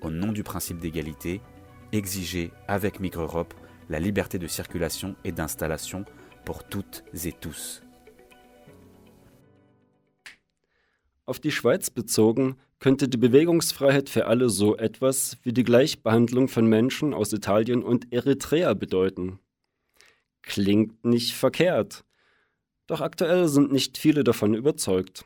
[0.00, 1.42] Au nom du principe d'égalité,
[1.92, 3.52] exiger avec Migre-Europe
[3.90, 6.06] la liberté de circulation et d'installation
[6.46, 7.82] pour toutes et tous.
[11.24, 16.66] Auf die Schweiz bezogen könnte die Bewegungsfreiheit für alle so etwas wie die Gleichbehandlung von
[16.66, 19.38] Menschen aus Italien und Eritrea bedeuten.
[20.42, 22.04] Klingt nicht verkehrt.
[22.88, 25.24] Doch aktuell sind nicht viele davon überzeugt.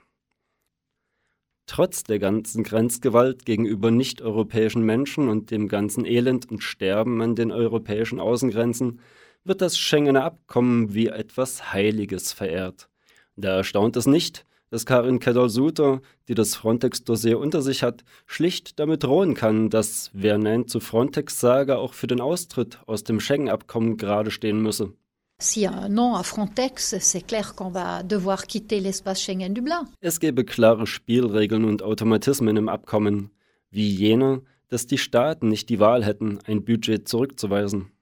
[1.64, 7.50] Trotz der ganzen Grenzgewalt gegenüber nicht-europäischen Menschen und dem ganzen Elend und Sterben an den
[7.50, 9.00] europäischen Außengrenzen
[9.44, 12.88] wird das Schengener Abkommen wie etwas Heiliges verehrt.
[13.34, 19.04] Da erstaunt es nicht, dass Karin Kedal-Suter, die das Frontex-Dossier unter sich hat, schlicht damit
[19.04, 23.96] drohen kann, dass wer Nein zu Frontex sage, auch für den Austritt aus dem Schengen-Abkommen
[23.96, 24.92] gerade stehen müsse.
[25.38, 29.86] S'il y a un non à Frontex, c'est clair qu'on va devoir quitter l'espace Schengen-Dublin.
[30.00, 33.30] Es gebe klare Spielregeln und Automatismen im Abkommen,
[33.70, 37.92] wie jener, dass die Staaten nicht die Wahl hätten, ein Budget zurückzuweisen.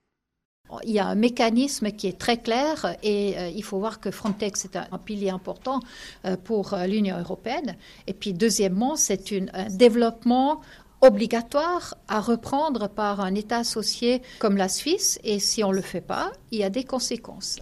[0.83, 4.11] Il y a un mécanisme qui est très clair et euh, il faut voir que
[4.11, 5.79] Frontex est un, un pilier important
[6.25, 7.75] euh, pour euh, l'Union européenne.
[8.07, 10.61] Et puis deuxièmement, c'est un développement
[11.01, 15.81] obligatoire à reprendre par un État associé comme la Suisse et si on ne le
[15.81, 17.59] fait pas, il y a des conséquences.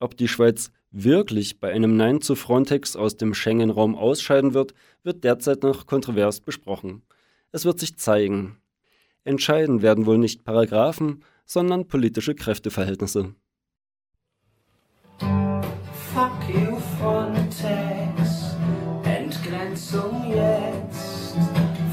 [0.00, 5.24] Ob die Schweiz wirklich bei einem Nein zu Frontex aus dem Schengen-Raum ausscheiden wird, wird
[5.24, 7.02] derzeit noch kontrovers besprochen.
[7.52, 8.58] Es wird sich zeigen.
[9.24, 13.34] Entscheiden werden wohl nicht Paragraphen, sondern politische Kräfteverhältnisse.
[15.18, 18.56] Fuck you, Frontex.
[19.04, 21.34] Entgrenzung jetzt.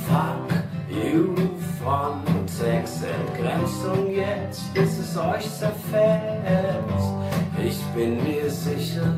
[0.07, 1.35] Fuck you,
[1.81, 3.01] Frontex.
[3.03, 6.85] Entgrenzung jetzt, bis es euch zerfällt.
[7.65, 9.13] Ich bin mir sicher,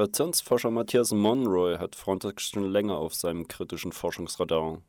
[0.00, 4.80] Migrationsforscher Matthias Monroy hat Frontex schon länger auf seinem kritischen Forschungsradar.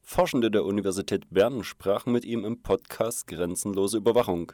[0.00, 4.52] Forschende der Universität Bern sprachen mit ihm im Podcast Grenzenlose Überwachung.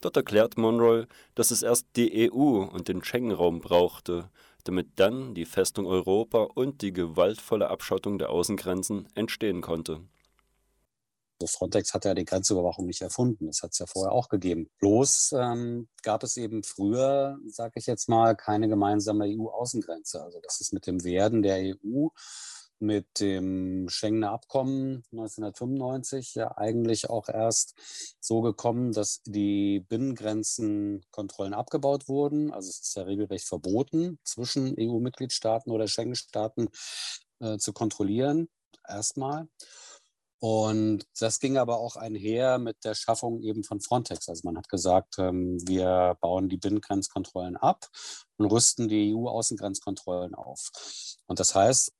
[0.00, 4.30] Dort erklärt Monroy, dass es erst die EU und den Schengen-Raum brauchte,
[4.64, 10.00] damit dann die Festung Europa und die gewaltvolle Abschottung der Außengrenzen entstehen konnte.
[11.40, 13.46] Also Frontex hat ja die Grenzüberwachung nicht erfunden.
[13.46, 14.68] Das hat es ja vorher auch gegeben.
[14.80, 20.22] Bloß ähm, gab es eben früher, sage ich jetzt mal, keine gemeinsame EU-Außengrenze.
[20.22, 22.08] Also das ist mit dem Werden der EU,
[22.80, 27.74] mit dem Schengener Abkommen 1995 ja eigentlich auch erst
[28.20, 32.52] so gekommen, dass die Binnengrenzenkontrollen abgebaut wurden.
[32.52, 36.68] Also es ist ja regelrecht verboten, zwischen EU-Mitgliedstaaten oder Schengen-Staaten
[37.40, 38.48] äh, zu kontrollieren.
[38.86, 39.48] Erstmal.
[40.40, 44.28] Und das ging aber auch einher mit der Schaffung eben von Frontex.
[44.28, 47.86] Also man hat gesagt, ähm, wir bauen die Binnengrenzkontrollen ab
[48.36, 50.70] und rüsten die EU-Außengrenzkontrollen auf.
[51.26, 51.92] Und das heißt,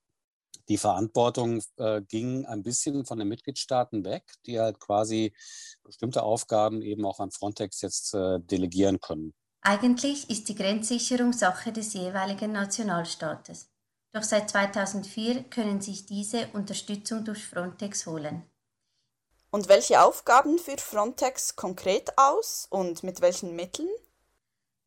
[0.68, 5.34] die Verantwortung äh, ging ein bisschen von den Mitgliedstaaten weg, die halt quasi
[5.82, 9.34] bestimmte Aufgaben eben auch an Frontex jetzt äh, delegieren können.
[9.62, 13.70] Eigentlich ist die Grenzsicherung Sache des jeweiligen Nationalstaates.
[14.12, 18.44] Doch seit 2004 können sich diese Unterstützung durch Frontex holen.
[19.50, 23.88] Und welche Aufgaben führt Frontex konkret aus und mit welchen Mitteln?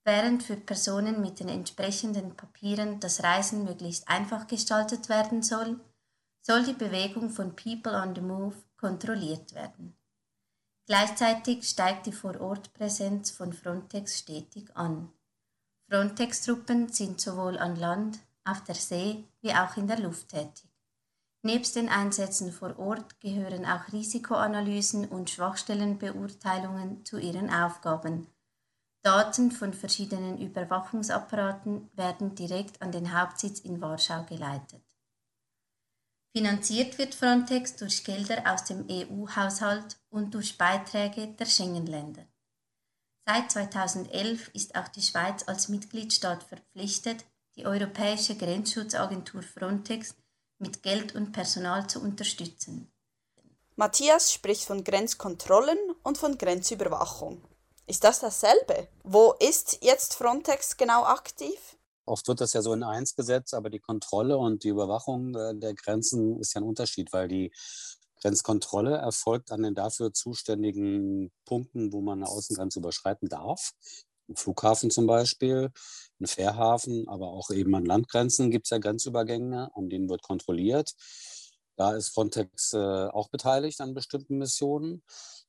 [0.03, 5.79] Während für Personen mit den entsprechenden Papieren das Reisen möglichst einfach gestaltet werden soll,
[6.41, 9.95] soll die Bewegung von People on the Move kontrolliert werden.
[10.87, 15.11] Gleichzeitig steigt die Vorortpräsenz von Frontex stetig an.
[15.89, 20.69] Frontex-Truppen sind sowohl an Land, auf der See wie auch in der Luft tätig.
[21.43, 28.27] Nebst den Einsätzen vor Ort gehören auch Risikoanalysen und Schwachstellenbeurteilungen zu ihren Aufgaben.
[29.01, 34.83] Daten von verschiedenen Überwachungsapparaten werden direkt an den Hauptsitz in Warschau geleitet.
[36.33, 42.25] Finanziert wird Frontex durch Gelder aus dem EU-Haushalt und durch Beiträge der Schengen-Länder.
[43.25, 47.25] Seit 2011 ist auch die Schweiz als Mitgliedstaat verpflichtet,
[47.61, 50.15] die Europäische Grenzschutzagentur Frontex
[50.57, 52.91] mit Geld und Personal zu unterstützen.
[53.75, 57.43] Matthias spricht von Grenzkontrollen und von Grenzüberwachung.
[57.85, 58.87] Ist das dasselbe?
[59.03, 61.77] Wo ist jetzt Frontex genau aktiv?
[62.05, 65.55] Oft wird das ja so in eins gesetzt, aber die Kontrolle und die Überwachung äh,
[65.55, 67.51] der Grenzen ist ja ein Unterschied, weil die
[68.21, 73.73] Grenzkontrolle erfolgt an den dafür zuständigen Punkten, wo man eine Außengrenze überschreiten darf.
[74.27, 75.71] Im Flughafen zum Beispiel,
[76.21, 80.93] ein Fährhafen, aber auch eben an Landgrenzen gibt es ja Grenzübergänge, an denen wird kontrolliert.
[81.75, 85.03] Da ist Frontex äh, auch beteiligt an bestimmten Missionen.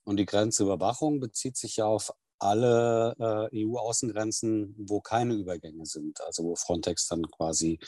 [0.05, 3.15] Und die Grenzüberwachung bezieht sich ja auf alle
[3.53, 7.79] äh, EU-Außengrenzen, wo keine Übergänge sind, also wo Frontex dann quasi,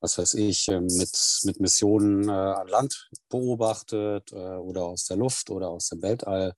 [0.00, 5.18] was weiß ich, äh, mit, mit Missionen äh, an Land beobachtet äh, oder aus der
[5.18, 6.54] Luft oder aus dem Weltall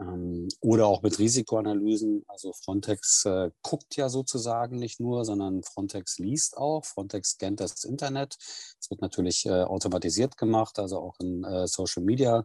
[0.00, 2.24] ähm, oder auch mit Risikoanalysen.
[2.28, 6.84] Also Frontex äh, guckt ja sozusagen nicht nur, sondern Frontex liest auch.
[6.84, 8.36] Frontex scannt das Internet.
[8.80, 12.44] Es wird natürlich äh, automatisiert gemacht, also auch in Social Media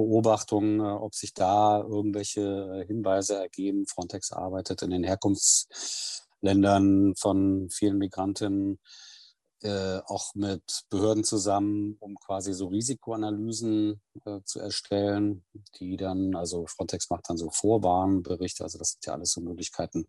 [0.00, 3.86] Beobachtungen, äh, ob sich da irgendwelche äh, Hinweise ergeben.
[3.86, 8.80] Frontex arbeitet in den Herkunftsländern von vielen Migrantinnen
[9.62, 15.44] äh, auch mit Behörden zusammen, um quasi so Risikoanalysen äh, zu erstellen,
[15.78, 20.06] die dann, also Frontex macht dann so Vorwarnberichte, also das sind ja alles so Möglichkeiten,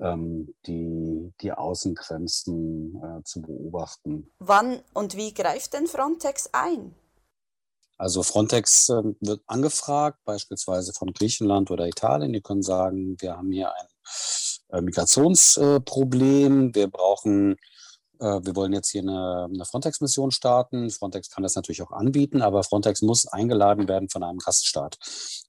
[0.00, 4.30] ähm, die, die Außengrenzen äh, zu beobachten.
[4.38, 6.94] Wann und wie greift denn Frontex ein?
[7.98, 12.32] Also Frontex äh, wird angefragt, beispielsweise von Griechenland oder Italien.
[12.32, 13.86] Die können sagen, wir haben hier ein
[14.70, 17.56] äh, Migrationsproblem, wir brauchen,
[18.20, 20.90] wir wollen jetzt hier eine, eine Frontex-Mission starten.
[20.90, 24.98] Frontex kann das natürlich auch anbieten, aber Frontex muss eingeladen werden von einem Gaststaat.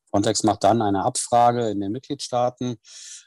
[0.09, 2.77] Frontex macht dann eine Abfrage in den Mitgliedstaaten,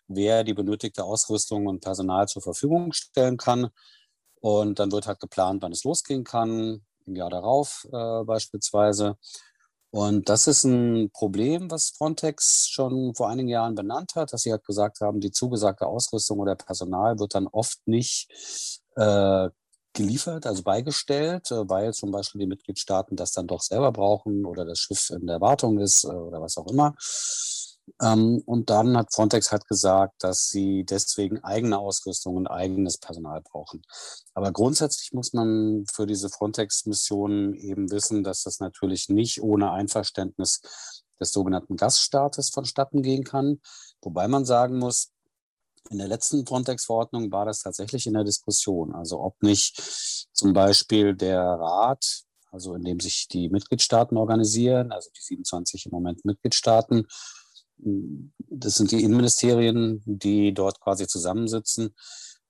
[0.09, 3.68] wer die benötigte Ausrüstung und Personal zur Verfügung stellen kann.
[4.40, 9.16] Und dann wird halt geplant, wann es losgehen kann im Jahr darauf äh, beispielsweise.
[9.92, 14.50] Und das ist ein Problem, was Frontex schon vor einigen Jahren benannt hat, dass sie
[14.50, 18.26] halt gesagt haben, die zugesagte Ausrüstung oder Personal wird dann oft nicht
[18.96, 19.50] äh,
[19.92, 24.64] geliefert, also beigestellt, äh, weil zum Beispiel die Mitgliedstaaten das dann doch selber brauchen oder
[24.64, 26.94] das Schiff in der Wartung ist äh, oder was auch immer.
[28.00, 33.42] Ähm, und dann hat Frontex halt gesagt, dass sie deswegen eigene Ausrüstung und eigenes Personal
[33.42, 33.82] brauchen.
[34.34, 40.60] Aber grundsätzlich muss man für diese Frontex-Missionen eben wissen, dass das natürlich nicht ohne Einverständnis
[41.20, 43.60] des sogenannten Gaststaates vonstatten gehen kann.
[44.00, 45.10] Wobei man sagen muss,
[45.90, 48.94] in der letzten Frontex-Verordnung war das tatsächlich in der Diskussion.
[48.94, 49.80] Also ob nicht
[50.32, 55.92] zum Beispiel der Rat, also in dem sich die Mitgliedstaaten organisieren, also die 27 im
[55.92, 57.06] Moment Mitgliedstaaten,
[57.83, 61.94] das sind die Innenministerien, die dort quasi zusammensitzen,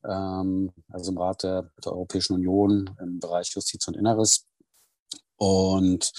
[0.04, 4.46] ähm, also im Rat der, der, Europäischen Union im Bereich Justiz und Inneres.
[5.36, 6.12] Und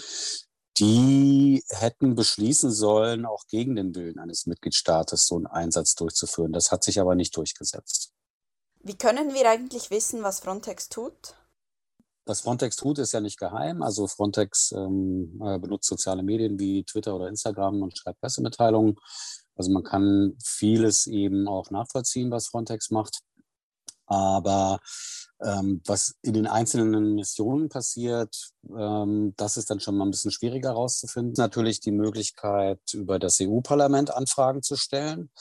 [0.78, 6.52] die hätten beschließen sollen, auch gegen den Willen eines Mitgliedstaates so einen Einsatz durchzuführen.
[6.52, 8.12] Das hat sich aber nicht durchgesetzt.
[8.82, 11.36] Wie können wir eigentlich wissen, was Frontex tut?
[12.26, 13.82] Was Frontex tut, ist ja nicht geheim.
[13.82, 18.96] Also Frontex ähm, äh, benutzt soziale Medien wie Twitter oder Instagram und schreibt Pressemitteilungen.
[19.56, 23.20] Also man kann vieles eben auch nachvollziehen, was Frontex macht.
[24.06, 24.80] Aber
[25.42, 30.32] ähm, was in den einzelnen Missionen passiert, ähm, das ist dann schon mal ein bisschen
[30.32, 31.34] schwieriger herauszufinden.
[31.38, 35.32] Natürlich die Möglichkeit, über das EU-Parlament Anfragen zu stellen.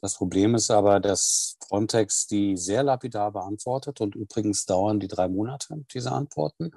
[0.00, 5.28] Das Problem ist aber, dass Frontex die sehr lapidar beantwortet und übrigens dauern die drei
[5.28, 6.72] Monate, diese Antworten.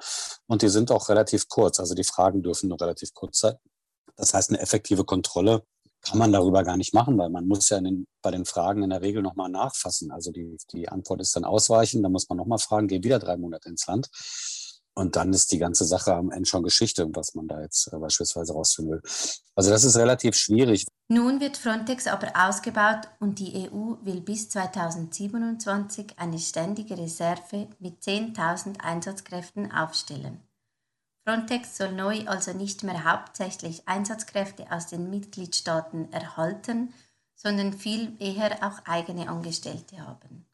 [0.47, 1.79] Und die sind auch relativ kurz.
[1.79, 3.55] Also die Fragen dürfen nur relativ kurz sein.
[4.15, 5.63] Das heißt, eine effektive Kontrolle
[6.05, 8.91] kann man darüber gar nicht machen, weil man muss ja den, bei den Fragen in
[8.91, 10.11] der Regel nochmal nachfassen.
[10.11, 13.37] Also die, die Antwort ist dann ausweichend, dann muss man nochmal fragen, geh wieder drei
[13.37, 14.09] Monate ins Land.
[14.97, 17.97] Und dann ist die ganze Sache am Ende schon Geschichte, was man da jetzt äh,
[17.97, 19.01] beispielsweise rausfinden will.
[19.53, 20.85] Also das ist relativ schwierig.
[21.09, 28.01] Nun wird Frontex aber ausgebaut und die EU will bis 2027 eine ständige Reserve mit
[28.01, 30.39] 10.000 Einsatzkräften aufstellen.
[31.25, 36.93] Frontex soll neu also nicht mehr hauptsächlich Einsatzkräfte aus den Mitgliedstaaten erhalten,
[37.35, 40.45] sondern viel eher auch eigene Angestellte haben.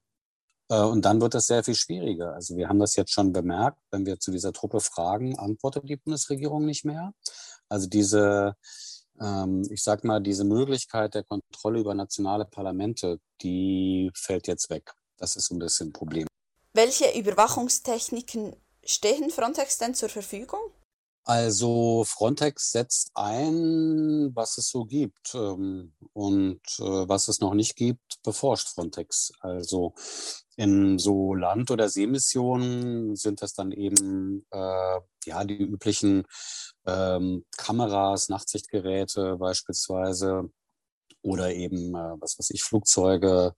[0.70, 2.34] Äh, und dann wird das sehr viel schwieriger.
[2.34, 5.98] Also wir haben das jetzt schon bemerkt, wenn wir zu dieser Truppe fragen, antwortet die
[5.98, 7.14] Bundesregierung nicht mehr.
[7.68, 8.56] Also diese,
[9.20, 14.94] ähm, ich sag mal, diese Möglichkeit der Kontrolle über nationale Parlamente, die fällt jetzt weg.
[15.18, 16.28] Das ist ein bisschen ein Problem.
[16.74, 18.56] Welche Überwachungstechniken
[18.86, 20.60] stehen Frontex denn zur Verfügung?
[21.24, 25.36] Also Frontex setzt ein, was es so gibt.
[25.36, 29.32] Ähm, und äh, was es noch nicht gibt, beforscht Frontex.
[29.40, 29.94] Also
[30.56, 36.24] in so Land- oder Seemissionen sind das dann eben äh, ja die üblichen
[36.88, 40.50] ähm, Kameras, Nachtsichtgeräte beispielsweise
[41.22, 43.54] oder eben, äh, was weiß ich, Flugzeuge,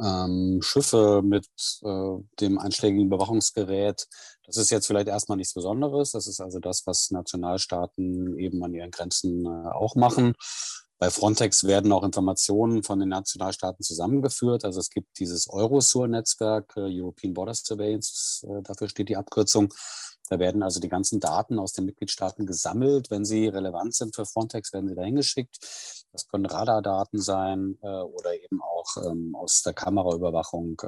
[0.00, 1.46] ähm, Schiffe mit
[1.82, 4.06] äh, dem einschlägigen Überwachungsgerät.
[4.46, 6.12] Das ist jetzt vielleicht erstmal nichts Besonderes.
[6.12, 10.34] Das ist also das, was Nationalstaaten eben an ihren Grenzen äh, auch machen.
[10.98, 14.64] Bei Frontex werden auch Informationen von den Nationalstaaten zusammengeführt.
[14.64, 19.72] Also es gibt dieses Eurosur-Netzwerk, äh, European Border Surveillance, äh, dafür steht die Abkürzung.
[20.30, 23.10] Da werden also die ganzen Daten aus den Mitgliedstaaten gesammelt.
[23.10, 25.58] Wenn sie relevant sind für Frontex, werden sie dahin geschickt.
[26.12, 30.80] Das können Radardaten sein oder eben auch ähm, aus der Kameraüberwachung.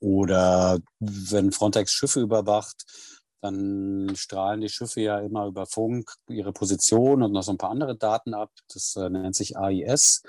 [0.00, 2.84] Oder wenn Frontex Schiffe überwacht,
[3.40, 7.70] dann strahlen die Schiffe ja immer über Funk ihre Position und noch so ein paar
[7.70, 8.50] andere Daten ab.
[8.72, 10.22] Das äh, nennt sich AIS.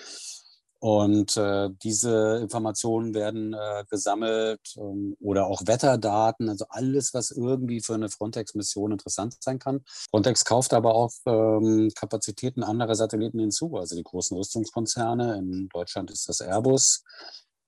[0.80, 7.82] Und äh, diese Informationen werden äh, gesammelt ähm, oder auch Wetterdaten, also alles, was irgendwie
[7.82, 9.84] für eine Frontex-Mission interessant sein kann.
[10.12, 15.38] Frontex kauft aber auch ähm, Kapazitäten anderer Satelliten hinzu, also die großen Rüstungskonzerne.
[15.40, 17.04] In Deutschland ist das Airbus,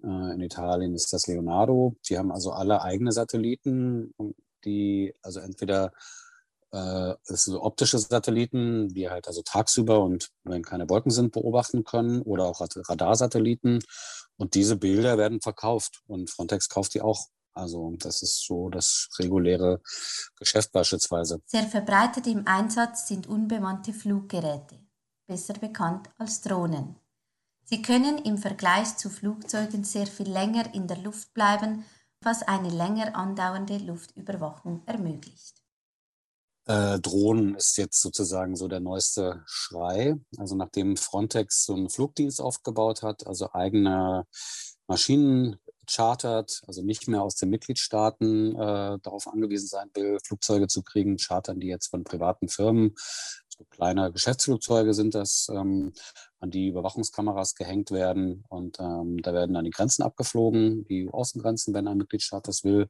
[0.01, 1.95] in Italien ist das Leonardo.
[2.07, 4.13] Die haben also alle eigene Satelliten,
[4.63, 5.91] die also entweder
[6.71, 11.31] äh, das sind so optische Satelliten, die halt also tagsüber und wenn keine Wolken sind,
[11.31, 13.83] beobachten können oder auch Radarsatelliten.
[14.37, 17.27] Und diese Bilder werden verkauft und Frontex kauft die auch.
[17.53, 19.81] Also das ist so das reguläre
[20.37, 21.41] Geschäft beispielsweise.
[21.45, 24.79] Sehr verbreitet im Einsatz sind unbemannte Fluggeräte,
[25.27, 26.95] besser bekannt als Drohnen.
[27.71, 31.85] Sie können im Vergleich zu Flugzeugen sehr viel länger in der Luft bleiben,
[32.19, 35.61] was eine länger andauernde Luftüberwachung ermöglicht.
[36.65, 40.15] Äh, Drohnen ist jetzt sozusagen so der neueste Schrei.
[40.39, 44.25] Also nachdem Frontex so einen Flugdienst aufgebaut hat, also eigene
[44.87, 50.81] Maschinen chartert, also nicht mehr aus den Mitgliedstaaten äh, darauf angewiesen sein will, Flugzeuge zu
[50.81, 52.95] kriegen, chartern die jetzt von privaten Firmen.
[53.47, 55.93] So kleine Geschäftsflugzeuge sind das, ähm,
[56.39, 61.73] an die Überwachungskameras gehängt werden und ähm, da werden dann die Grenzen abgeflogen, die Außengrenzen,
[61.73, 62.87] wenn ein Mitgliedstaat das will.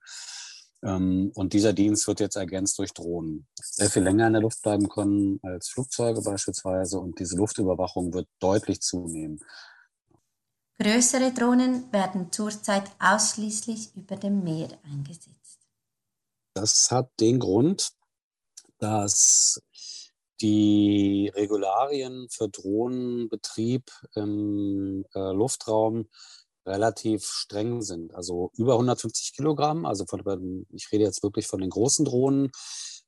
[0.84, 3.48] Ähm, und dieser Dienst wird jetzt ergänzt durch Drohnen.
[3.56, 8.28] Sehr viel länger in der Luft bleiben können als Flugzeuge beispielsweise und diese Luftüberwachung wird
[8.40, 9.40] deutlich zunehmen.
[10.82, 15.60] Größere Drohnen werden zurzeit ausschließlich über dem Meer eingesetzt.
[16.54, 17.92] Das hat den Grund,
[18.78, 19.62] dass
[20.42, 26.08] die Regularien für Drohnenbetrieb im äh, Luftraum
[26.66, 28.14] relativ streng sind.
[28.14, 32.52] Also über 150 Kilogramm, also von, ich rede jetzt wirklich von den großen Drohnen,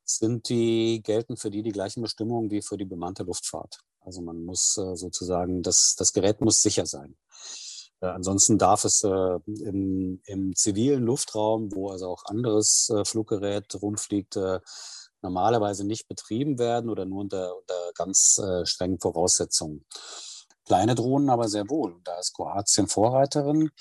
[0.04, 3.80] sind die, gelten für die die gleichen Bestimmungen wie für die bemannte Luftfahrt.
[4.02, 7.16] Also man muss äh, sozusagen, das, das Gerät muss sicher sein.
[8.02, 13.82] Äh, ansonsten darf es äh, im, im zivilen Luftraum, wo also auch anderes äh, Fluggerät
[13.82, 14.60] rumfliegt, äh,
[15.24, 19.86] normalerweise nicht betrieben werden oder nur unter, unter ganz äh, strengen Voraussetzungen
[20.72, 22.00] kleine Drohnen aber sehr wohl.
[22.06, 23.72] Da ist Kroatien Vorreiterin.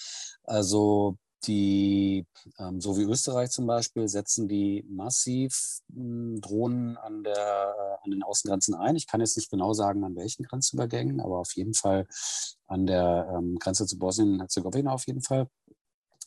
[0.42, 2.26] Also die,
[2.58, 8.10] ähm, so wie Österreich zum Beispiel, setzen die massiv hm, Drohnen an, der, äh, an
[8.10, 8.96] den Außengrenzen ein.
[8.96, 12.06] Ich kann jetzt nicht genau sagen, an welchen Grenzübergängen, aber auf jeden Fall
[12.66, 15.48] an der ähm, Grenze zu Bosnien-Herzegowina auf jeden Fall.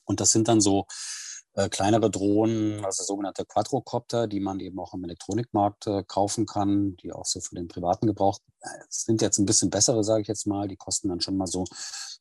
[0.06, 0.86] Und das sind dann so
[1.56, 6.98] äh, kleinere Drohnen, also sogenannte Quadrocopter, die man eben auch im Elektronikmarkt äh, kaufen kann,
[6.98, 10.28] die auch so für den privaten Gebrauch äh, sind jetzt ein bisschen bessere, sage ich
[10.28, 10.68] jetzt mal.
[10.68, 11.64] Die kosten dann schon mal so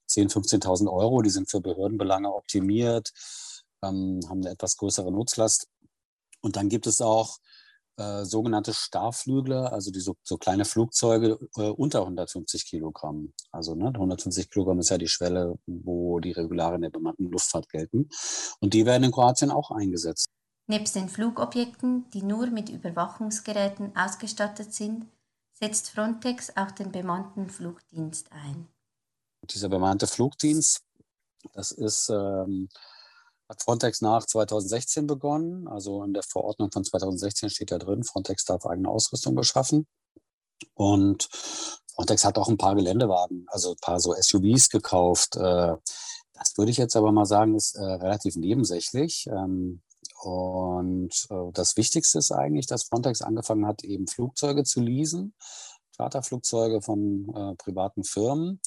[0.09, 1.23] 10.000, 15.000 Euro.
[1.23, 3.13] Die sind für Behördenbelange optimiert,
[3.83, 5.69] ähm, haben eine etwas größere Nutzlast.
[6.43, 7.39] Und dann gibt es auch
[7.97, 13.33] äh, sogenannte Starrflügler, also die so, so kleine Flugzeuge äh, unter 150 Kilogramm.
[13.51, 18.09] Also ne, 150 Kilogramm ist ja die Schwelle, wo die Regularien der bemannten Luftfahrt gelten.
[18.61, 20.27] Und die werden in Kroatien auch eingesetzt.
[20.69, 25.07] Nebst den Flugobjekten, die nur mit Überwachungsgeräten ausgestattet sind,
[25.53, 28.69] setzt Frontex auch den bemannten Flugdienst ein.
[29.51, 30.83] Dieser bemannte Flugdienst,
[31.53, 32.69] das ist, ähm,
[33.53, 35.69] hat Frontex nach 2016 begonnen.
[35.69, 39.87] Also in der Verordnung von 2016 steht ja drin, Frontex darf eigene Ausrüstung beschaffen.
[40.75, 41.29] Und
[41.95, 45.37] Frontex hat auch ein paar Geländewagen, also ein paar so SUVs gekauft.
[45.37, 45.77] Äh,
[46.33, 49.27] das würde ich jetzt aber mal sagen, ist äh, relativ nebensächlich.
[49.27, 49.83] Ähm,
[50.23, 55.35] und äh, das Wichtigste ist eigentlich, dass Frontex angefangen hat, eben Flugzeuge zu leasen,
[55.99, 58.61] Charterflugzeuge von privaten Firmen,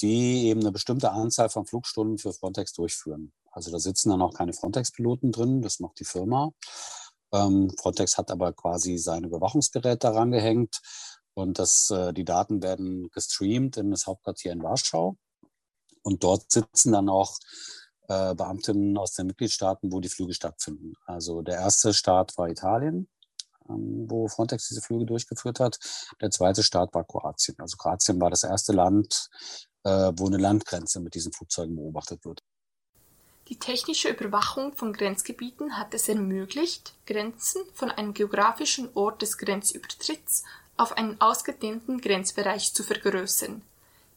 [0.00, 3.32] die eben eine bestimmte Anzahl von Flugstunden für Frontex durchführen.
[3.56, 6.52] Also da sitzen dann auch keine Frontex-Piloten drin, das macht die Firma.
[7.32, 10.82] Ähm, Frontex hat aber quasi seine Überwachungsgeräte daran gehängt
[11.32, 15.16] und das, äh, die Daten werden gestreamt in das Hauptquartier in Warschau.
[16.02, 17.38] Und dort sitzen dann auch
[18.08, 20.92] äh, Beamtinnen aus den Mitgliedstaaten, wo die Flüge stattfinden.
[21.06, 23.08] Also der erste Staat war Italien,
[23.70, 25.78] ähm, wo Frontex diese Flüge durchgeführt hat.
[26.20, 27.56] Der zweite Staat war Kroatien.
[27.58, 29.30] Also Kroatien war das erste Land,
[29.84, 32.42] äh, wo eine Landgrenze mit diesen Flugzeugen beobachtet wird.
[33.48, 40.42] Die technische Überwachung von Grenzgebieten hat es ermöglicht, Grenzen von einem geografischen Ort des Grenzübertritts
[40.76, 43.62] auf einen ausgedehnten Grenzbereich zu vergrößern.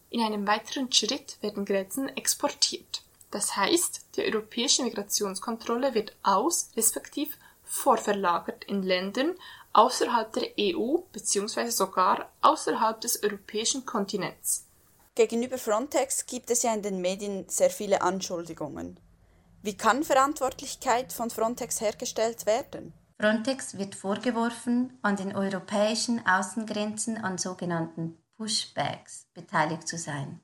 [0.09, 3.03] In einem weiteren Schritt werden Grenzen exportiert.
[3.30, 7.32] Das heißt, die europäische Migrationskontrolle wird aus respektive
[7.63, 9.36] vorverlagert in Ländern
[9.73, 11.69] außerhalb der EU bzw.
[11.69, 14.65] sogar außerhalb des europäischen Kontinents.
[15.13, 18.97] Gegenüber Frontex gibt es ja in den Medien sehr viele Anschuldigungen.
[19.62, 22.93] Wie kann Verantwortlichkeit von Frontex hergestellt werden?
[23.20, 30.39] Frontex wird vorgeworfen, an den europäischen Außengrenzen an sogenannten Pushbacks beteiligt zu sein.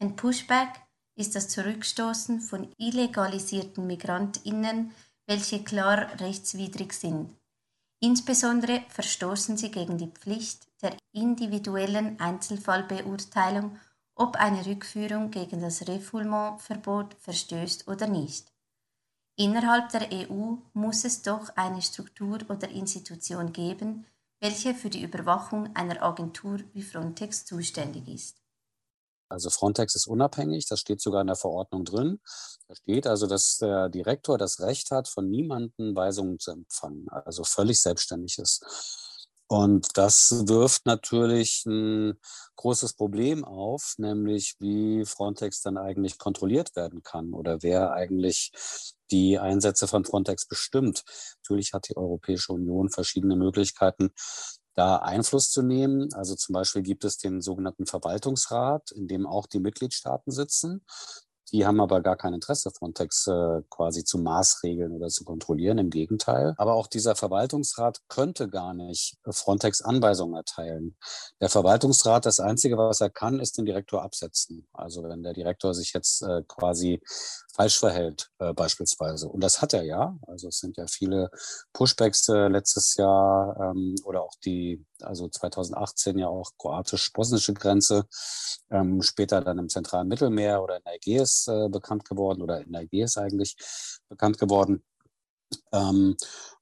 [0.00, 0.80] Ein Pushback
[1.16, 4.92] ist das Zurückstoßen von illegalisierten Migrantinnen,
[5.26, 7.36] welche klar rechtswidrig sind.
[8.00, 13.78] Insbesondere verstoßen sie gegen die Pflicht der individuellen Einzelfallbeurteilung,
[14.18, 18.52] ob eine Rückführung gegen das Refoulement-Verbot verstößt oder nicht.
[19.36, 24.04] Innerhalb der EU muss es doch eine Struktur oder Institution geben,
[24.40, 28.42] welche für die Überwachung einer Agentur wie Frontex zuständig ist.
[29.30, 32.20] Also Frontex ist unabhängig, das steht sogar in der Verordnung drin.
[32.66, 37.44] Da steht also, dass der Direktor das Recht hat, von niemandem Weisungen zu empfangen, also
[37.44, 38.64] völlig selbstständig ist.
[39.50, 42.20] Und das wirft natürlich ein
[42.56, 48.52] großes Problem auf, nämlich wie Frontex dann eigentlich kontrolliert werden kann oder wer eigentlich
[49.10, 51.02] die Einsätze von Frontex bestimmt.
[51.42, 54.10] Natürlich hat die Europäische Union verschiedene Möglichkeiten,
[54.74, 56.12] da Einfluss zu nehmen.
[56.12, 60.84] Also zum Beispiel gibt es den sogenannten Verwaltungsrat, in dem auch die Mitgliedstaaten sitzen.
[61.52, 65.78] Die haben aber gar kein Interesse, Frontex äh, quasi zu maßregeln oder zu kontrollieren.
[65.78, 66.54] Im Gegenteil.
[66.56, 70.96] Aber auch dieser Verwaltungsrat könnte gar nicht Frontex Anweisungen erteilen.
[71.40, 74.66] Der Verwaltungsrat, das Einzige, was er kann, ist den Direktor absetzen.
[74.72, 77.00] Also wenn der Direktor sich jetzt äh, quasi
[77.54, 79.28] falsch verhält, äh, beispielsweise.
[79.28, 80.16] Und das hat er ja.
[80.26, 81.30] Also es sind ja viele
[81.72, 88.06] Pushbacks äh, letztes Jahr ähm, oder auch die, also 2018 ja auch kroatisch-bosnische Grenze,
[88.70, 92.72] ähm, später dann im zentralen Mittelmeer oder in der Ägäis äh, bekannt geworden oder in
[92.72, 93.56] der Ägäis eigentlich
[94.08, 94.82] bekannt geworden.
[95.72, 96.16] Ähm,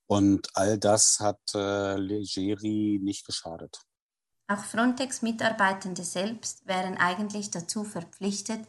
[0.07, 3.81] und all das hat äh, Legeri nicht geschadet.
[4.49, 8.61] Auch Frontex-Mitarbeitende selbst wären eigentlich dazu verpflichtet,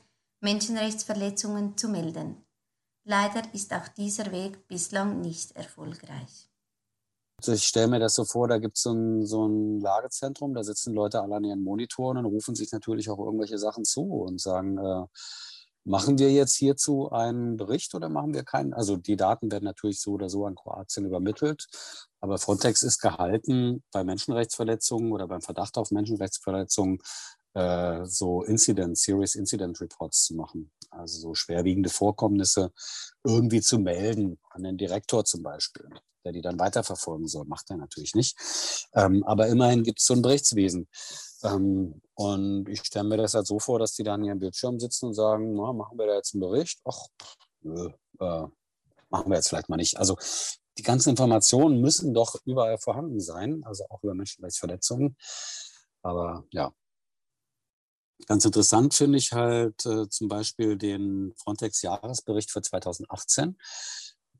[0.41, 2.43] Menschenrechtsverletzungen zu melden.
[3.03, 6.49] Leider ist auch dieser Weg bislang nicht erfolgreich.
[7.39, 10.63] Also ich stelle mir das so vor, da gibt so es so ein Lagezentrum, da
[10.63, 14.41] sitzen Leute alle an ihren Monitoren und rufen sich natürlich auch irgendwelche Sachen zu und
[14.41, 15.05] sagen, äh,
[15.87, 18.73] machen wir jetzt hierzu einen Bericht oder machen wir keinen?
[18.73, 21.67] Also die Daten werden natürlich so oder so an Kroatien übermittelt,
[22.19, 26.99] aber Frontex ist gehalten, bei Menschenrechtsverletzungen oder beim Verdacht auf Menschenrechtsverletzungen
[27.53, 30.71] äh, so Incident, Serious Incident Reports zu machen.
[30.89, 32.71] Also so schwerwiegende Vorkommnisse
[33.23, 35.87] irgendwie zu melden, an den Direktor zum Beispiel,
[36.25, 37.45] der die dann weiterverfolgen soll.
[37.45, 38.37] Macht er natürlich nicht.
[38.93, 40.87] Ähm, aber immerhin gibt es so ein Berichtswesen.
[41.43, 44.79] Ähm, und ich stelle mir das halt so vor, dass die dann hier im Bildschirm
[44.79, 46.79] sitzen und sagen, na, machen wir da jetzt einen Bericht?
[46.85, 46.99] Ach,
[47.61, 48.47] nö, äh,
[49.09, 49.97] machen wir jetzt vielleicht mal nicht.
[49.97, 50.17] Also
[50.77, 55.17] die ganzen Informationen müssen doch überall vorhanden sein, also auch über Menschenrechtsverletzungen.
[56.01, 56.71] Aber ja,
[58.25, 63.57] Ganz interessant finde ich halt äh, zum Beispiel den Frontex-Jahresbericht für 2018,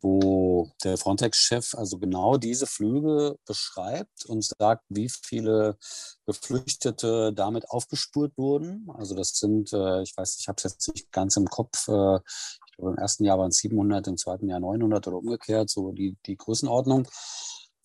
[0.02, 5.78] wo der Frontex-Chef also genau diese Flüge beschreibt und sagt, wie viele
[6.26, 8.88] Geflüchtete damit aufgespürt wurden.
[8.94, 12.18] Also das sind, äh, ich weiß, ich habe es jetzt nicht ganz im Kopf, äh,
[12.18, 16.18] ich Im ersten Jahr waren es 700, im zweiten Jahr 900 oder umgekehrt, so die,
[16.26, 17.08] die Größenordnung.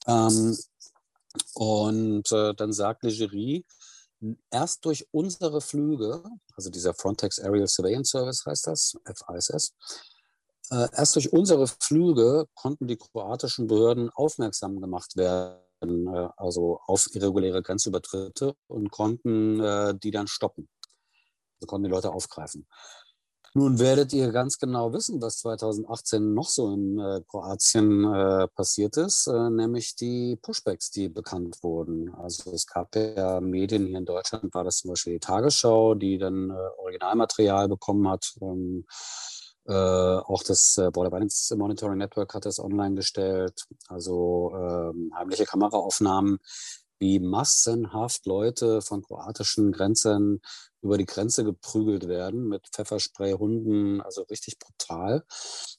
[0.06, 0.56] Ähm,
[1.54, 3.64] und äh, dann sagt Legerie,
[4.50, 6.22] erst durch unsere Flüge,
[6.56, 9.74] also dieser Frontex Aerial Surveillance Service heißt das, FISS,
[10.92, 17.62] erst durch unsere Flüge konnten die kroatischen Behörden aufmerksam gemacht werden, äh, also auf irreguläre
[17.62, 20.68] Grenzübertritte und konnten äh, die dann stoppen.
[21.56, 22.66] Also konnten die Leute aufgreifen.
[23.54, 28.96] Nun werdet ihr ganz genau wissen, was 2018 noch so in äh, Kroatien äh, passiert
[28.96, 32.14] ist, äh, nämlich die Pushbacks, die bekannt wurden.
[32.14, 36.16] Also es gab ja Medien hier in Deutschland, war das zum Beispiel die Tagesschau, die
[36.16, 38.32] dann äh, Originalmaterial bekommen hat.
[38.40, 38.86] Ähm,
[39.66, 43.66] äh, auch das äh, Border Violence Monitoring Network hat das online gestellt.
[43.88, 46.38] Also ähm, heimliche Kameraaufnahmen,
[46.98, 50.40] wie massenhaft Leute von kroatischen Grenzen
[50.82, 55.24] über die Grenze geprügelt werden mit Pfefferspray, Hunden, also richtig brutal.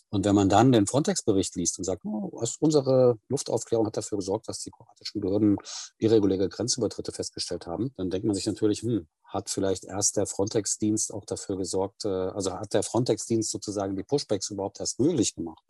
[0.09, 4.47] Und wenn man dann den Frontex-Bericht liest und sagt, oh, unsere Luftaufklärung hat dafür gesorgt,
[4.47, 5.57] dass die kroatischen Behörden
[5.97, 11.13] irreguläre Grenzübertritte festgestellt haben, dann denkt man sich natürlich, hm, hat vielleicht erst der Frontex-Dienst
[11.13, 15.63] auch dafür gesorgt, äh, also hat der Frontex-Dienst sozusagen die Pushbacks überhaupt erst möglich gemacht.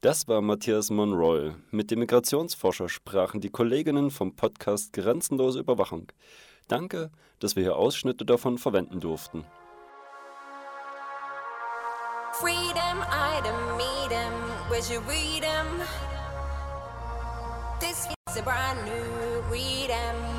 [0.00, 1.52] Das war Matthias Monroy.
[1.70, 6.10] Mit dem Migrationsforscher sprachen die Kolleginnen vom Podcast Grenzenlose Überwachung.
[6.68, 9.44] Danke, dass wir hier Ausschnitte davon verwenden durften.
[12.32, 13.02] Freedom,
[13.36, 15.66] item, meet 'em, where's your freedom?
[17.80, 20.29] This is a brand new freedom.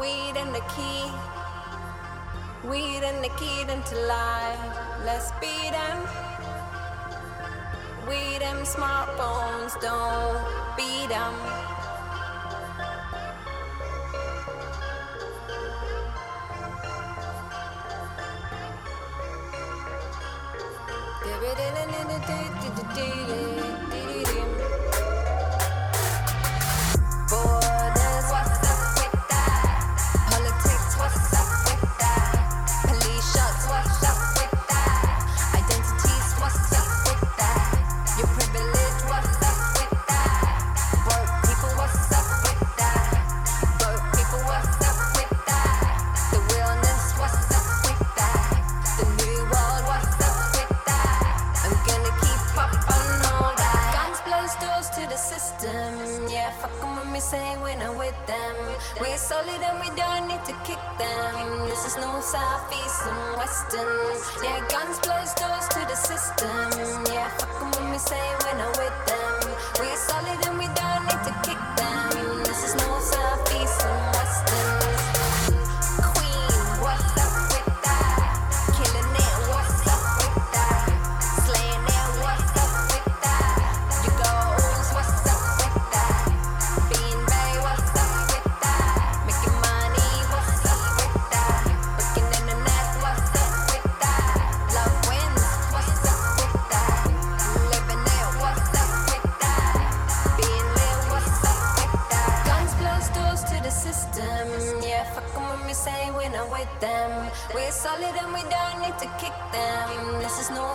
[0.00, 1.04] Weed and the key.
[2.68, 4.58] Weed and the key into life.
[5.04, 6.08] Let's be them.
[8.08, 10.40] We them smartphones don't
[10.76, 11.34] be them.
[21.22, 23.51] Dibby dilly dilly dilly dilly.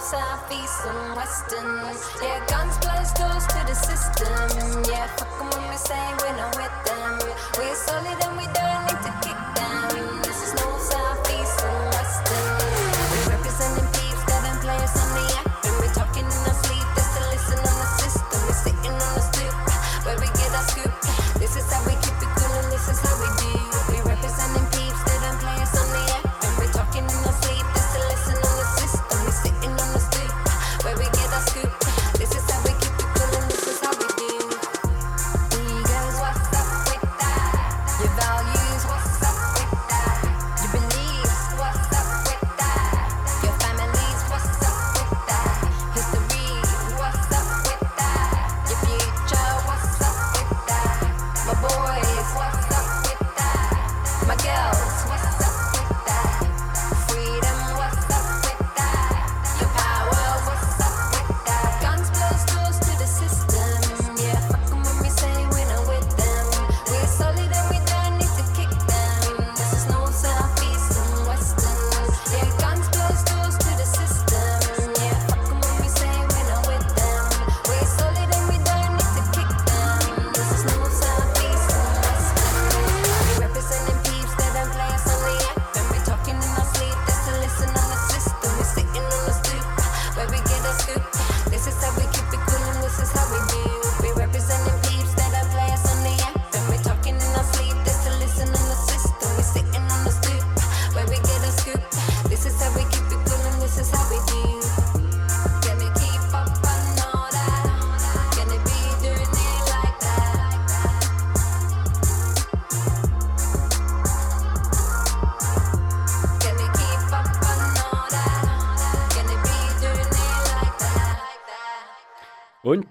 [0.07, 2.23] This is north, south, east, and western.
[2.23, 4.83] Yeah, guns blows doors to the system.
[4.89, 7.19] Yeah, fuck when we say we're not with them.
[7.57, 9.16] We're solid and we don't need to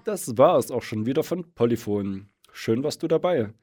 [0.07, 2.29] das war es auch schon wieder von Polyphon.
[2.53, 3.53] Schön warst du dabei.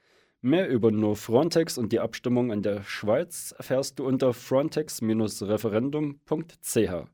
[0.42, 7.08] Mehr über nur Frontex und die Abstimmung in der Schweiz erfährst du unter frontex-referendum.ch.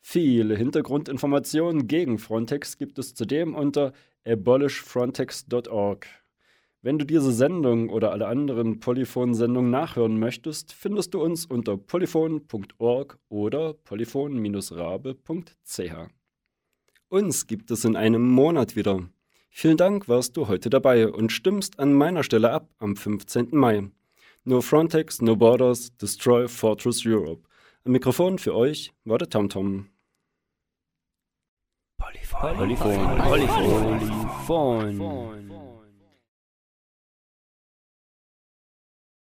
[0.00, 3.92] Viele Hintergrundinformationen gegen Frontex gibt es zudem unter
[4.26, 6.06] abolishfrontex.org.
[6.80, 13.18] Wenn du diese Sendung oder alle anderen Polyphon-Sendungen nachhören möchtest, findest du uns unter polyphon.org
[13.28, 16.21] oder polyphon-rabe.ch.
[17.12, 19.06] Uns gibt es in einem Monat wieder.
[19.50, 23.48] Vielen Dank, warst du heute dabei und stimmst an meiner Stelle ab am 15.
[23.50, 23.90] Mai.
[24.44, 27.46] No Frontex, No Borders, Destroy Fortress Europe.
[27.84, 29.90] Am Mikrofon für euch war der TomTom.
[31.98, 32.56] Polyphon.
[32.56, 33.18] Polyphon.
[33.18, 34.00] Polyphon.
[34.46, 35.41] Polyphon.